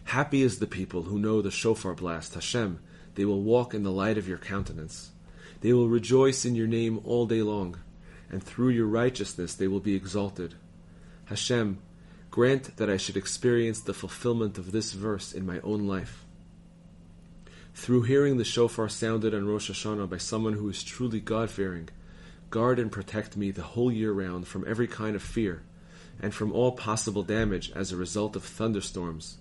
Happy 0.05 0.43
is 0.43 0.61
the 0.61 0.69
people 0.69 1.03
who 1.03 1.19
know 1.19 1.43
the 1.43 1.51
shofar 1.51 1.95
blast, 1.95 2.35
Hashem. 2.35 2.79
They 3.17 3.25
will 3.25 3.43
walk 3.43 3.75
in 3.75 3.83
the 3.83 3.91
light 3.91 4.19
of 4.19 4.29
your 4.29 4.39
countenance. 4.39 5.11
They 5.63 5.73
will 5.73 5.89
rejoice 5.89 6.45
in 6.45 6.55
your 6.55 6.69
name 6.69 7.01
all 7.03 7.27
day 7.27 7.43
long, 7.43 7.81
and 8.31 8.41
through 8.41 8.69
your 8.69 8.87
righteousness 8.87 9.53
they 9.53 9.67
will 9.67 9.81
be 9.81 9.97
exalted. 9.97 10.55
Hashem, 11.25 11.79
grant 12.39 12.77
that 12.77 12.89
I 12.89 12.99
should 12.99 13.17
experience 13.17 13.81
the 13.81 13.93
fulfillment 13.93 14.59
of 14.59 14.71
this 14.71 14.93
verse 14.93 15.33
in 15.33 15.45
my 15.45 15.59
own 15.65 15.89
life. 15.89 16.25
Through 17.75 18.03
hearing 18.03 18.37
the 18.37 18.45
shofar 18.45 18.89
sounded 18.89 19.35
on 19.35 19.49
Rosh 19.49 19.69
Hashanah 19.69 20.09
by 20.09 20.19
someone 20.19 20.53
who 20.53 20.69
is 20.69 20.85
truly 20.85 21.19
God 21.19 21.51
fearing, 21.51 21.89
guard 22.49 22.79
and 22.79 22.93
protect 22.93 23.37
me 23.37 23.51
the 23.51 23.65
whole 23.65 23.91
year 23.91 24.13
round 24.13 24.47
from 24.47 24.65
every 24.69 24.87
kind 24.87 25.17
of 25.17 25.23
fear 25.25 25.65
and 26.23 26.33
from 26.33 26.53
all 26.53 26.71
possible 26.71 27.25
damage 27.25 27.73
as 27.73 27.91
a 27.91 27.97
result 27.97 28.37
of 28.37 28.45
thunderstorms. 28.45 29.39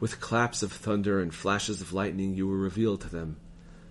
With 0.00 0.18
claps 0.18 0.62
of 0.62 0.72
thunder 0.72 1.20
and 1.20 1.34
flashes 1.34 1.82
of 1.82 1.92
lightning 1.92 2.32
you 2.32 2.48
were 2.48 2.56
revealed 2.56 3.02
to 3.02 3.10
them, 3.10 3.36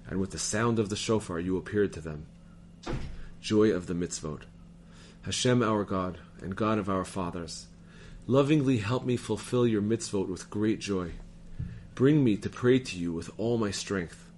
and 0.07 0.19
with 0.19 0.31
the 0.31 0.39
sound 0.39 0.79
of 0.79 0.89
the 0.89 0.95
shofar 0.95 1.39
you 1.39 1.55
appeared 1.55 1.93
to 1.93 2.01
them. 2.01 2.25
Joy 3.41 3.69
of 3.69 3.85
the 3.85 3.93
mitzvot. 3.93 4.41
Hashem 5.21 5.61
our 5.61 5.83
God, 5.83 6.17
and 6.41 6.55
God 6.55 6.79
of 6.79 6.89
our 6.89 7.05
fathers, 7.05 7.67
lovingly 8.25 8.77
help 8.77 9.05
me 9.05 9.17
fulfill 9.17 9.67
your 9.67 9.81
mitzvot 9.81 10.27
with 10.29 10.49
great 10.49 10.79
joy. 10.79 11.11
Bring 11.93 12.23
me 12.23 12.37
to 12.37 12.49
pray 12.49 12.79
to 12.79 12.97
you 12.97 13.11
with 13.11 13.29
all 13.37 13.57
my 13.57 13.71
strength. 13.71 14.29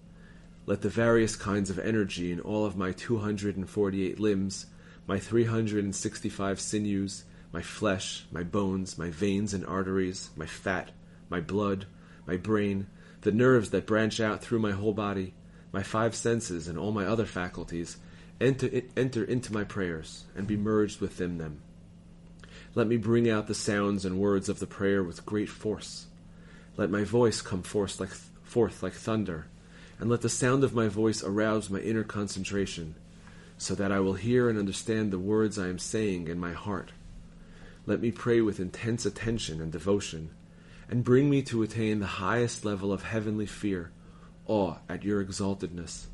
Let 0.65 0.81
the 0.81 0.89
various 0.89 1.35
kinds 1.35 1.69
of 1.69 1.77
energy 1.77 2.31
in 2.31 2.39
all 2.39 2.65
of 2.65 2.75
my 2.75 2.91
248 2.91 4.19
limbs, 4.19 4.65
my 5.05 5.19
365 5.19 6.59
sinews, 6.59 7.25
my 7.53 7.61
flesh, 7.61 8.25
my 8.31 8.41
bones, 8.41 8.97
my 8.97 9.11
veins 9.11 9.53
and 9.53 9.63
arteries, 9.65 10.31
my 10.35 10.47
fat, 10.47 10.89
my 11.29 11.39
blood, 11.39 11.85
my 12.25 12.37
brain, 12.37 12.87
the 13.21 13.31
nerves 13.31 13.69
that 13.69 13.85
branch 13.85 14.19
out 14.19 14.41
through 14.41 14.59
my 14.59 14.71
whole 14.71 14.93
body, 14.93 15.35
my 15.71 15.83
five 15.83 16.15
senses 16.15 16.67
and 16.67 16.77
all 16.77 16.91
my 16.91 17.05
other 17.05 17.25
faculties, 17.25 17.97
enter, 18.41 18.81
enter 18.97 19.23
into 19.23 19.53
my 19.53 19.63
prayers 19.63 20.25
and 20.35 20.47
be 20.47 20.57
merged 20.57 20.99
within 20.99 21.37
them. 21.37 21.61
Let 22.75 22.87
me 22.87 22.97
bring 22.97 23.29
out 23.29 23.47
the 23.47 23.55
sounds 23.55 24.05
and 24.05 24.19
words 24.19 24.49
of 24.49 24.59
the 24.59 24.67
prayer 24.67 25.01
with 25.01 25.25
great 25.25 25.49
force. 25.49 26.05
Let 26.77 26.91
my 26.91 27.03
voice 27.03 27.41
come 27.41 27.63
forth 27.63 27.99
like, 27.99 28.11
forth 28.43 28.83
like 28.83 28.93
thunder, 28.93 29.47
and 29.97 30.09
let 30.09 30.21
the 30.21 30.29
sound 30.29 30.63
of 30.63 30.75
my 30.75 30.89
voice 30.89 31.23
arouse 31.23 31.69
my 31.69 31.79
inner 31.79 32.03
concentration, 32.03 32.95
so 33.57 33.73
that 33.75 33.91
I 33.91 34.01
will 34.01 34.13
hear 34.13 34.49
and 34.49 34.59
understand 34.59 35.11
the 35.11 35.19
words 35.19 35.57
I 35.57 35.69
am 35.69 35.79
saying 35.79 36.27
in 36.27 36.37
my 36.37 36.51
heart 36.51 36.91
let 37.87 38.01
me 38.01 38.11
pray 38.11 38.41
with 38.41 38.59
intense 38.59 39.05
attention 39.05 39.61
and 39.61 39.71
devotion, 39.71 40.31
and 40.89 41.03
bring 41.03 41.29
me 41.29 41.43
to 41.43 41.61
attain 41.61 41.99
the 41.99 42.05
highest 42.05 42.65
level 42.65 42.91
of 42.91 43.03
heavenly 43.03 43.45
fear, 43.45 43.91
awe 44.47 44.77
at 44.89 45.03
your 45.03 45.23
exaltedness. 45.23 46.05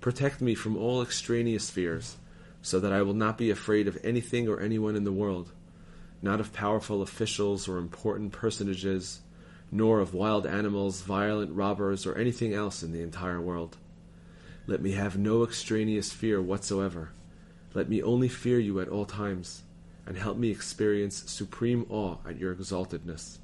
Protect 0.00 0.40
me 0.40 0.54
from 0.54 0.76
all 0.76 1.02
extraneous 1.02 1.70
fears, 1.70 2.16
so 2.62 2.78
that 2.78 2.92
I 2.92 3.02
will 3.02 3.14
not 3.14 3.36
be 3.36 3.50
afraid 3.50 3.88
of 3.88 3.98
anything 4.04 4.48
or 4.48 4.60
anyone 4.60 4.94
in 4.94 5.02
the 5.02 5.12
world, 5.12 5.50
not 6.22 6.40
of 6.40 6.52
powerful 6.52 7.02
officials 7.02 7.68
or 7.68 7.78
important 7.78 8.32
personages, 8.32 9.20
nor 9.70 10.00
of 10.00 10.14
wild 10.14 10.46
animals, 10.46 11.02
violent 11.02 11.52
robbers, 11.52 12.06
or 12.06 12.16
anything 12.16 12.54
else 12.54 12.82
in 12.82 12.92
the 12.92 13.02
entire 13.02 13.40
world. 13.40 13.76
Let 14.66 14.80
me 14.80 14.92
have 14.92 15.16
no 15.16 15.44
extraneous 15.44 16.12
fear 16.12 16.40
whatsoever. 16.40 17.10
Let 17.74 17.88
me 17.88 18.02
only 18.02 18.28
fear 18.28 18.58
you 18.58 18.80
at 18.80 18.88
all 18.88 19.04
times 19.04 19.62
and 20.06 20.16
help 20.16 20.38
me 20.38 20.50
experience 20.50 21.24
supreme 21.30 21.84
awe 21.88 22.16
at 22.26 22.38
your 22.38 22.54
exaltedness. 22.54 23.38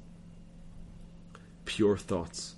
Pure 1.65 1.97
thoughts. 1.97 2.55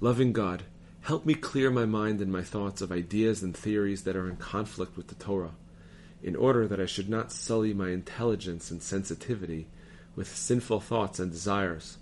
Loving 0.00 0.32
God, 0.32 0.64
help 1.02 1.24
me 1.24 1.34
clear 1.34 1.70
my 1.70 1.84
mind 1.84 2.20
and 2.20 2.32
my 2.32 2.42
thoughts 2.42 2.80
of 2.80 2.90
ideas 2.90 3.42
and 3.42 3.56
theories 3.56 4.04
that 4.04 4.16
are 4.16 4.28
in 4.28 4.36
conflict 4.36 4.96
with 4.96 5.08
the 5.08 5.14
Torah, 5.14 5.54
in 6.22 6.36
order 6.36 6.68
that 6.68 6.80
I 6.80 6.86
should 6.86 7.08
not 7.08 7.32
sully 7.32 7.74
my 7.74 7.90
intelligence 7.90 8.70
and 8.70 8.82
sensitivity 8.82 9.68
with 10.14 10.28
sinful 10.28 10.80
thoughts 10.80 11.18
and 11.18 11.32
desires, 11.32 11.98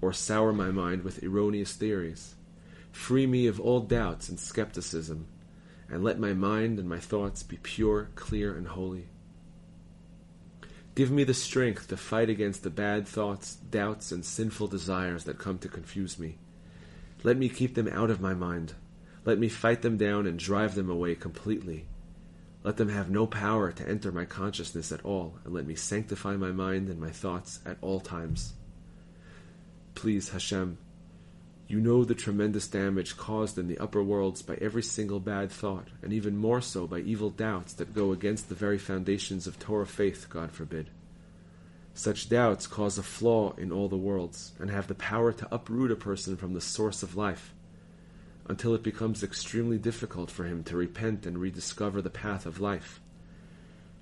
or 0.00 0.12
sour 0.12 0.52
my 0.52 0.70
mind 0.70 1.02
with 1.02 1.22
erroneous 1.22 1.72
theories. 1.72 2.34
Free 2.92 3.26
me 3.26 3.46
of 3.46 3.60
all 3.60 3.80
doubts 3.80 4.28
and 4.28 4.38
skepticism, 4.38 5.26
and 5.88 6.04
let 6.04 6.18
my 6.18 6.32
mind 6.32 6.78
and 6.78 6.88
my 6.88 6.98
thoughts 6.98 7.42
be 7.42 7.58
pure, 7.62 8.10
clear, 8.14 8.56
and 8.56 8.68
holy. 8.68 9.08
Give 10.94 11.10
me 11.10 11.24
the 11.24 11.34
strength 11.34 11.88
to 11.88 11.96
fight 11.96 12.30
against 12.30 12.62
the 12.62 12.70
bad 12.70 13.06
thoughts, 13.06 13.54
doubts, 13.54 14.12
and 14.12 14.24
sinful 14.24 14.68
desires 14.68 15.24
that 15.24 15.38
come 15.38 15.58
to 15.58 15.68
confuse 15.68 16.18
me. 16.18 16.38
Let 17.22 17.36
me 17.36 17.48
keep 17.48 17.74
them 17.74 17.88
out 17.88 18.10
of 18.10 18.20
my 18.20 18.32
mind. 18.32 18.74
Let 19.24 19.38
me 19.38 19.48
fight 19.48 19.82
them 19.82 19.96
down 19.96 20.26
and 20.26 20.38
drive 20.38 20.74
them 20.74 20.88
away 20.88 21.14
completely. 21.14 21.86
Let 22.66 22.78
them 22.78 22.88
have 22.88 23.08
no 23.08 23.28
power 23.28 23.70
to 23.70 23.88
enter 23.88 24.10
my 24.10 24.24
consciousness 24.24 24.90
at 24.90 25.04
all, 25.04 25.38
and 25.44 25.54
let 25.54 25.68
me 25.68 25.76
sanctify 25.76 26.34
my 26.34 26.50
mind 26.50 26.88
and 26.88 26.98
my 26.98 27.10
thoughts 27.10 27.60
at 27.64 27.78
all 27.80 28.00
times. 28.00 28.54
Please, 29.94 30.30
Hashem, 30.30 30.76
you 31.68 31.78
know 31.78 32.02
the 32.02 32.16
tremendous 32.16 32.66
damage 32.66 33.16
caused 33.16 33.56
in 33.56 33.68
the 33.68 33.78
upper 33.78 34.02
worlds 34.02 34.42
by 34.42 34.56
every 34.56 34.82
single 34.82 35.20
bad 35.20 35.52
thought, 35.52 35.86
and 36.02 36.12
even 36.12 36.36
more 36.36 36.60
so 36.60 36.88
by 36.88 36.98
evil 36.98 37.30
doubts 37.30 37.72
that 37.74 37.94
go 37.94 38.10
against 38.10 38.48
the 38.48 38.56
very 38.56 38.78
foundations 38.78 39.46
of 39.46 39.60
Torah 39.60 39.86
faith, 39.86 40.26
God 40.28 40.50
forbid. 40.50 40.90
Such 41.94 42.28
doubts 42.28 42.66
cause 42.66 42.98
a 42.98 43.04
flaw 43.04 43.54
in 43.54 43.70
all 43.70 43.88
the 43.88 43.96
worlds, 43.96 44.54
and 44.58 44.70
have 44.70 44.88
the 44.88 44.96
power 44.96 45.32
to 45.32 45.54
uproot 45.54 45.92
a 45.92 45.94
person 45.96 46.36
from 46.36 46.52
the 46.52 46.60
source 46.60 47.04
of 47.04 47.14
life, 47.14 47.54
until 48.48 48.74
it 48.74 48.82
becomes 48.82 49.22
extremely 49.22 49.78
difficult 49.78 50.30
for 50.30 50.44
him 50.44 50.62
to 50.64 50.76
repent 50.76 51.26
and 51.26 51.38
rediscover 51.38 52.00
the 52.00 52.10
path 52.10 52.46
of 52.46 52.60
life. 52.60 53.00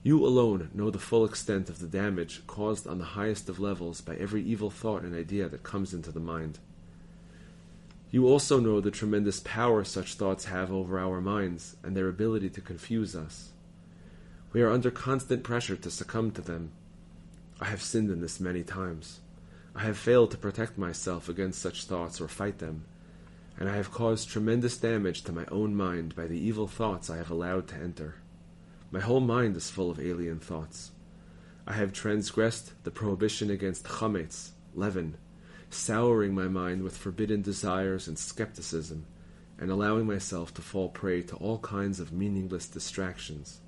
You 0.02 0.24
alone 0.26 0.68
know 0.74 0.90
the 0.90 0.98
full 0.98 1.24
extent 1.24 1.70
of 1.70 1.78
the 1.78 1.86
damage 1.86 2.46
caused 2.46 2.86
on 2.86 2.98
the 2.98 3.04
highest 3.04 3.48
of 3.48 3.58
levels 3.58 4.02
by 4.02 4.16
every 4.16 4.42
evil 4.42 4.68
thought 4.68 5.02
and 5.02 5.14
idea 5.14 5.48
that 5.48 5.62
comes 5.62 5.94
into 5.94 6.12
the 6.12 6.20
mind. 6.20 6.58
You 8.10 8.28
also 8.28 8.60
know 8.60 8.80
the 8.80 8.90
tremendous 8.90 9.40
power 9.40 9.82
such 9.82 10.14
thoughts 10.14 10.44
have 10.44 10.70
over 10.70 10.98
our 10.98 11.20
minds 11.20 11.76
and 11.82 11.96
their 11.96 12.08
ability 12.08 12.50
to 12.50 12.60
confuse 12.60 13.16
us. 13.16 13.52
We 14.52 14.62
are 14.62 14.70
under 14.70 14.90
constant 14.90 15.42
pressure 15.42 15.74
to 15.74 15.90
succumb 15.90 16.30
to 16.32 16.42
them. 16.42 16.70
I 17.60 17.64
have 17.64 17.82
sinned 17.82 18.10
in 18.10 18.20
this 18.20 18.38
many 18.38 18.62
times. 18.62 19.20
I 19.74 19.84
have 19.84 19.96
failed 19.96 20.30
to 20.30 20.36
protect 20.36 20.78
myself 20.78 21.28
against 21.28 21.60
such 21.60 21.86
thoughts 21.86 22.20
or 22.20 22.28
fight 22.28 22.58
them, 22.58 22.84
and 23.58 23.68
I 23.68 23.76
have 23.76 23.92
caused 23.92 24.28
tremendous 24.28 24.76
damage 24.76 25.22
to 25.22 25.32
my 25.32 25.44
own 25.50 25.76
mind 25.76 26.16
by 26.16 26.26
the 26.26 26.38
evil 26.38 26.66
thoughts 26.66 27.08
I 27.08 27.16
have 27.18 27.30
allowed 27.30 27.68
to 27.68 27.76
enter. 27.76 28.16
My 28.90 29.00
whole 29.00 29.20
mind 29.20 29.56
is 29.56 29.70
full 29.70 29.90
of 29.90 30.00
alien 30.00 30.40
thoughts. 30.40 30.90
I 31.66 31.72
have 31.74 31.92
transgressed 31.92 32.72
the 32.84 32.90
prohibition 32.90 33.50
against 33.50 33.84
chametz, 33.84 34.50
leaven, 34.74 35.16
souring 35.70 36.34
my 36.34 36.48
mind 36.48 36.82
with 36.82 36.96
forbidden 36.96 37.42
desires 37.42 38.06
and 38.06 38.18
skepticism, 38.18 39.06
and 39.58 39.70
allowing 39.70 40.06
myself 40.06 40.52
to 40.54 40.62
fall 40.62 40.88
prey 40.88 41.22
to 41.22 41.36
all 41.36 41.58
kinds 41.58 42.00
of 42.00 42.12
meaningless 42.12 42.66
distractions. 42.66 43.60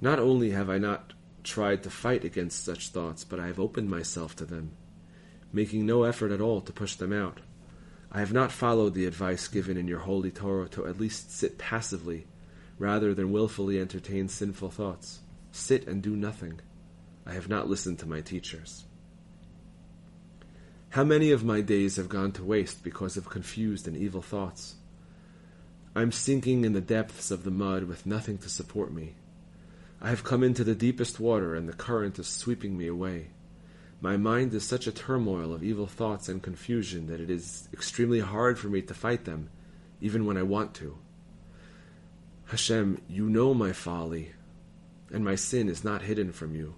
Not 0.00 0.18
only 0.18 0.50
have 0.50 0.68
I 0.68 0.78
not 0.78 1.14
tried 1.44 1.82
to 1.84 1.90
fight 1.90 2.24
against 2.24 2.64
such 2.64 2.88
thoughts, 2.88 3.24
but 3.24 3.40
I 3.40 3.46
have 3.46 3.58
opened 3.58 3.90
myself 3.90 4.36
to 4.36 4.44
them, 4.44 4.72
making 5.52 5.86
no 5.86 6.02
effort 6.02 6.30
at 6.30 6.40
all 6.40 6.60
to 6.60 6.72
push 6.72 6.94
them 6.94 7.12
out. 7.12 7.40
I 8.10 8.20
have 8.20 8.32
not 8.32 8.52
followed 8.52 8.94
the 8.94 9.06
advice 9.06 9.48
given 9.48 9.76
in 9.76 9.86
your 9.86 10.00
holy 10.00 10.30
Torah 10.30 10.68
to 10.70 10.86
at 10.86 10.98
least 10.98 11.30
sit 11.30 11.58
passively, 11.58 12.26
rather 12.78 13.12
than 13.12 13.32
wilfully 13.32 13.78
entertain 13.78 14.28
sinful 14.28 14.70
thoughts. 14.70 15.20
Sit 15.52 15.86
and 15.86 16.02
do 16.02 16.16
nothing. 16.16 16.60
I 17.26 17.34
have 17.34 17.48
not 17.48 17.68
listened 17.68 17.98
to 17.98 18.08
my 18.08 18.20
teachers. 18.22 18.84
How 20.90 21.04
many 21.04 21.32
of 21.32 21.44
my 21.44 21.60
days 21.60 21.96
have 21.96 22.08
gone 22.08 22.32
to 22.32 22.44
waste 22.44 22.82
because 22.82 23.18
of 23.18 23.28
confused 23.28 23.86
and 23.86 23.96
evil 23.96 24.22
thoughts? 24.22 24.76
I 25.94 26.00
am 26.00 26.12
sinking 26.12 26.64
in 26.64 26.72
the 26.72 26.80
depths 26.80 27.30
of 27.30 27.44
the 27.44 27.50
mud 27.50 27.84
with 27.84 28.06
nothing 28.06 28.38
to 28.38 28.48
support 28.48 28.92
me. 28.92 29.14
I 30.00 30.08
have 30.08 30.24
come 30.24 30.42
into 30.42 30.64
the 30.64 30.74
deepest 30.74 31.20
water 31.20 31.54
and 31.54 31.68
the 31.68 31.74
current 31.74 32.18
is 32.18 32.28
sweeping 32.28 32.78
me 32.78 32.86
away. 32.86 33.28
My 34.00 34.16
mind 34.16 34.54
is 34.54 34.64
such 34.64 34.86
a 34.86 34.92
turmoil 34.92 35.52
of 35.52 35.64
evil 35.64 35.86
thoughts 35.86 36.28
and 36.28 36.40
confusion 36.40 37.08
that 37.08 37.20
it 37.20 37.30
is 37.30 37.68
extremely 37.72 38.20
hard 38.20 38.58
for 38.58 38.68
me 38.68 38.80
to 38.82 38.94
fight 38.94 39.24
them, 39.24 39.50
even 40.00 40.24
when 40.24 40.36
I 40.36 40.44
want 40.44 40.74
to. 40.74 40.98
Hashem, 42.46 43.02
you 43.08 43.28
know 43.28 43.54
my 43.54 43.72
folly, 43.72 44.32
and 45.12 45.24
my 45.24 45.34
sin 45.34 45.68
is 45.68 45.82
not 45.82 46.02
hidden 46.02 46.32
from 46.32 46.54
you. 46.54 46.76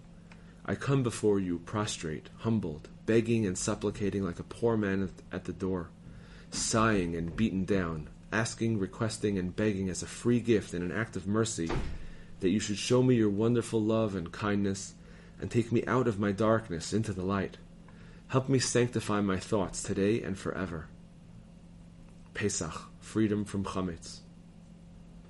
I 0.64 0.74
come 0.74 1.02
before 1.02 1.38
you 1.38 1.58
prostrate, 1.58 2.30
humbled, 2.38 2.88
begging 3.04 3.44
and 3.44 3.56
supplicating 3.56 4.24
like 4.24 4.38
a 4.38 4.44
poor 4.44 4.76
man 4.78 5.10
at 5.30 5.44
the 5.44 5.52
door, 5.52 5.90
sighing 6.50 7.14
and 7.14 7.36
beaten 7.36 7.66
down, 7.66 8.08
asking, 8.32 8.78
requesting, 8.78 9.38
and 9.38 9.54
begging 9.54 9.90
as 9.90 10.02
a 10.02 10.06
free 10.06 10.40
gift 10.40 10.72
and 10.72 10.82
an 10.82 10.96
act 10.96 11.16
of 11.16 11.26
mercy 11.26 11.70
that 12.40 12.48
you 12.48 12.60
should 12.60 12.78
show 12.78 13.02
me 13.02 13.14
your 13.14 13.30
wonderful 13.30 13.80
love 13.82 14.14
and 14.14 14.32
kindness 14.32 14.94
and 15.40 15.50
take 15.50 15.72
me 15.72 15.84
out 15.86 16.06
of 16.06 16.18
my 16.18 16.32
darkness 16.32 16.92
into 16.92 17.12
the 17.12 17.24
light. 17.24 17.56
Help 18.28 18.48
me 18.48 18.58
sanctify 18.58 19.20
my 19.20 19.38
thoughts 19.38 19.82
today 19.82 20.22
and 20.22 20.38
forever. 20.38 20.88
Pesach, 22.34 22.88
freedom 23.00 23.44
from 23.44 23.64
chametz. 23.64 24.20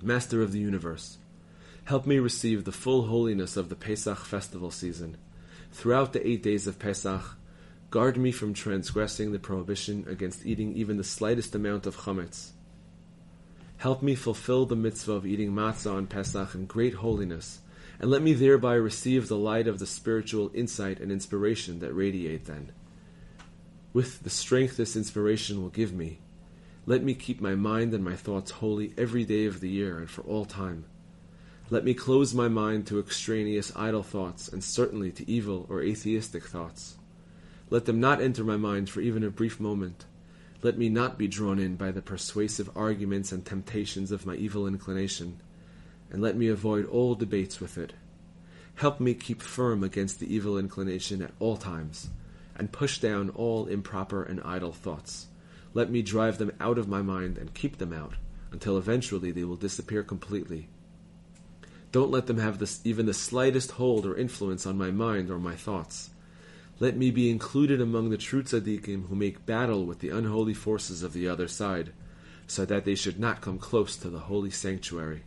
Master 0.01 0.41
of 0.41 0.51
the 0.51 0.59
universe, 0.59 1.17
help 1.85 2.05
me 2.05 2.19
receive 2.19 2.63
the 2.63 2.71
full 2.71 3.07
holiness 3.07 3.57
of 3.57 3.69
the 3.69 3.75
Pesach 3.75 4.19
festival 4.19 4.71
season. 4.71 5.17
Throughout 5.71 6.13
the 6.13 6.27
eight 6.27 6.43
days 6.43 6.67
of 6.67 6.79
Pesach, 6.79 7.37
Guard 7.91 8.15
me 8.15 8.31
from 8.31 8.53
transgressing 8.53 9.33
the 9.33 9.39
prohibition 9.39 10.05
against 10.07 10.45
eating 10.45 10.73
even 10.77 10.95
the 10.95 11.03
slightest 11.03 11.53
amount 11.53 11.85
of 11.85 11.97
chametz. 11.97 12.51
Help 13.75 14.01
me 14.01 14.15
fulfill 14.15 14.65
the 14.65 14.77
mitzvah 14.77 15.11
of 15.11 15.25
eating 15.25 15.51
matzah 15.51 15.95
on 15.95 16.07
Pesach 16.07 16.55
in 16.55 16.67
great 16.67 16.93
holiness, 16.93 17.59
and 18.01 18.09
let 18.09 18.23
me 18.23 18.33
thereby 18.33 18.73
receive 18.73 19.27
the 19.27 19.37
light 19.37 19.67
of 19.67 19.77
the 19.77 19.85
spiritual 19.85 20.49
insight 20.55 20.99
and 20.99 21.11
inspiration 21.11 21.77
that 21.79 21.93
radiate 21.93 22.45
then. 22.45 22.71
With 23.93 24.23
the 24.23 24.29
strength 24.31 24.75
this 24.75 24.95
inspiration 24.95 25.61
will 25.61 25.69
give 25.69 25.93
me, 25.93 26.17
let 26.87 27.03
me 27.03 27.13
keep 27.13 27.39
my 27.39 27.53
mind 27.53 27.93
and 27.93 28.03
my 28.03 28.15
thoughts 28.15 28.49
holy 28.49 28.91
every 28.97 29.23
day 29.23 29.45
of 29.45 29.59
the 29.59 29.69
year 29.69 29.99
and 29.99 30.09
for 30.09 30.23
all 30.23 30.45
time. 30.45 30.85
Let 31.69 31.83
me 31.83 31.93
close 31.93 32.33
my 32.33 32.47
mind 32.47 32.87
to 32.87 32.99
extraneous 32.99 33.71
idle 33.75 34.01
thoughts 34.01 34.47
and 34.47 34.63
certainly 34.63 35.11
to 35.11 35.29
evil 35.29 35.67
or 35.69 35.83
atheistic 35.83 36.45
thoughts. 36.45 36.97
Let 37.69 37.85
them 37.85 37.99
not 37.99 38.19
enter 38.19 38.43
my 38.43 38.57
mind 38.57 38.89
for 38.89 39.01
even 39.01 39.23
a 39.23 39.29
brief 39.29 39.59
moment. 39.59 40.05
Let 40.63 40.75
me 40.75 40.89
not 40.89 41.19
be 41.19 41.27
drawn 41.27 41.59
in 41.59 41.75
by 41.75 41.91
the 41.91 42.01
persuasive 42.01 42.75
arguments 42.75 43.31
and 43.31 43.45
temptations 43.45 44.11
of 44.11 44.25
my 44.25 44.33
evil 44.33 44.65
inclination, 44.65 45.39
and 46.11 46.21
let 46.21 46.35
me 46.35 46.47
avoid 46.47 46.85
all 46.85 47.15
debates 47.15 47.59
with 47.59 47.77
it. 47.77 47.93
Help 48.75 48.99
me 48.99 49.13
keep 49.13 49.41
firm 49.41 49.83
against 49.83 50.19
the 50.19 50.33
evil 50.33 50.57
inclination 50.57 51.21
at 51.21 51.31
all 51.39 51.57
times, 51.57 52.09
and 52.55 52.71
push 52.71 52.99
down 52.99 53.29
all 53.31 53.65
improper 53.67 54.23
and 54.23 54.41
idle 54.43 54.73
thoughts. 54.73 55.27
Let 55.73 55.89
me 55.89 56.01
drive 56.01 56.37
them 56.37 56.51
out 56.59 56.77
of 56.77 56.87
my 56.87 57.01
mind 57.01 57.37
and 57.37 57.53
keep 57.53 57.77
them 57.77 57.93
out, 57.93 58.15
until 58.51 58.77
eventually 58.77 59.31
they 59.31 59.43
will 59.43 59.55
disappear 59.55 60.03
completely. 60.03 60.67
Don't 61.91 62.11
let 62.11 62.27
them 62.27 62.37
have 62.37 62.59
this, 62.59 62.81
even 62.83 63.05
the 63.05 63.13
slightest 63.13 63.71
hold 63.71 64.05
or 64.05 64.15
influence 64.15 64.65
on 64.65 64.77
my 64.77 64.91
mind 64.91 65.29
or 65.29 65.39
my 65.39 65.55
thoughts. 65.55 66.09
Let 66.79 66.97
me 66.97 67.11
be 67.11 67.29
included 67.29 67.79
among 67.79 68.09
the 68.09 68.17
true 68.17 68.43
tzaddikim 68.43 69.07
who 69.07 69.15
make 69.15 69.45
battle 69.45 69.85
with 69.85 69.99
the 69.99 70.09
unholy 70.09 70.53
forces 70.53 71.03
of 71.03 71.13
the 71.13 71.27
other 71.27 71.47
side, 71.47 71.93
so 72.47 72.65
that 72.65 72.85
they 72.85 72.95
should 72.95 73.19
not 73.19 73.41
come 73.41 73.59
close 73.59 73.95
to 73.97 74.09
the 74.09 74.19
holy 74.19 74.49
sanctuary. 74.49 75.23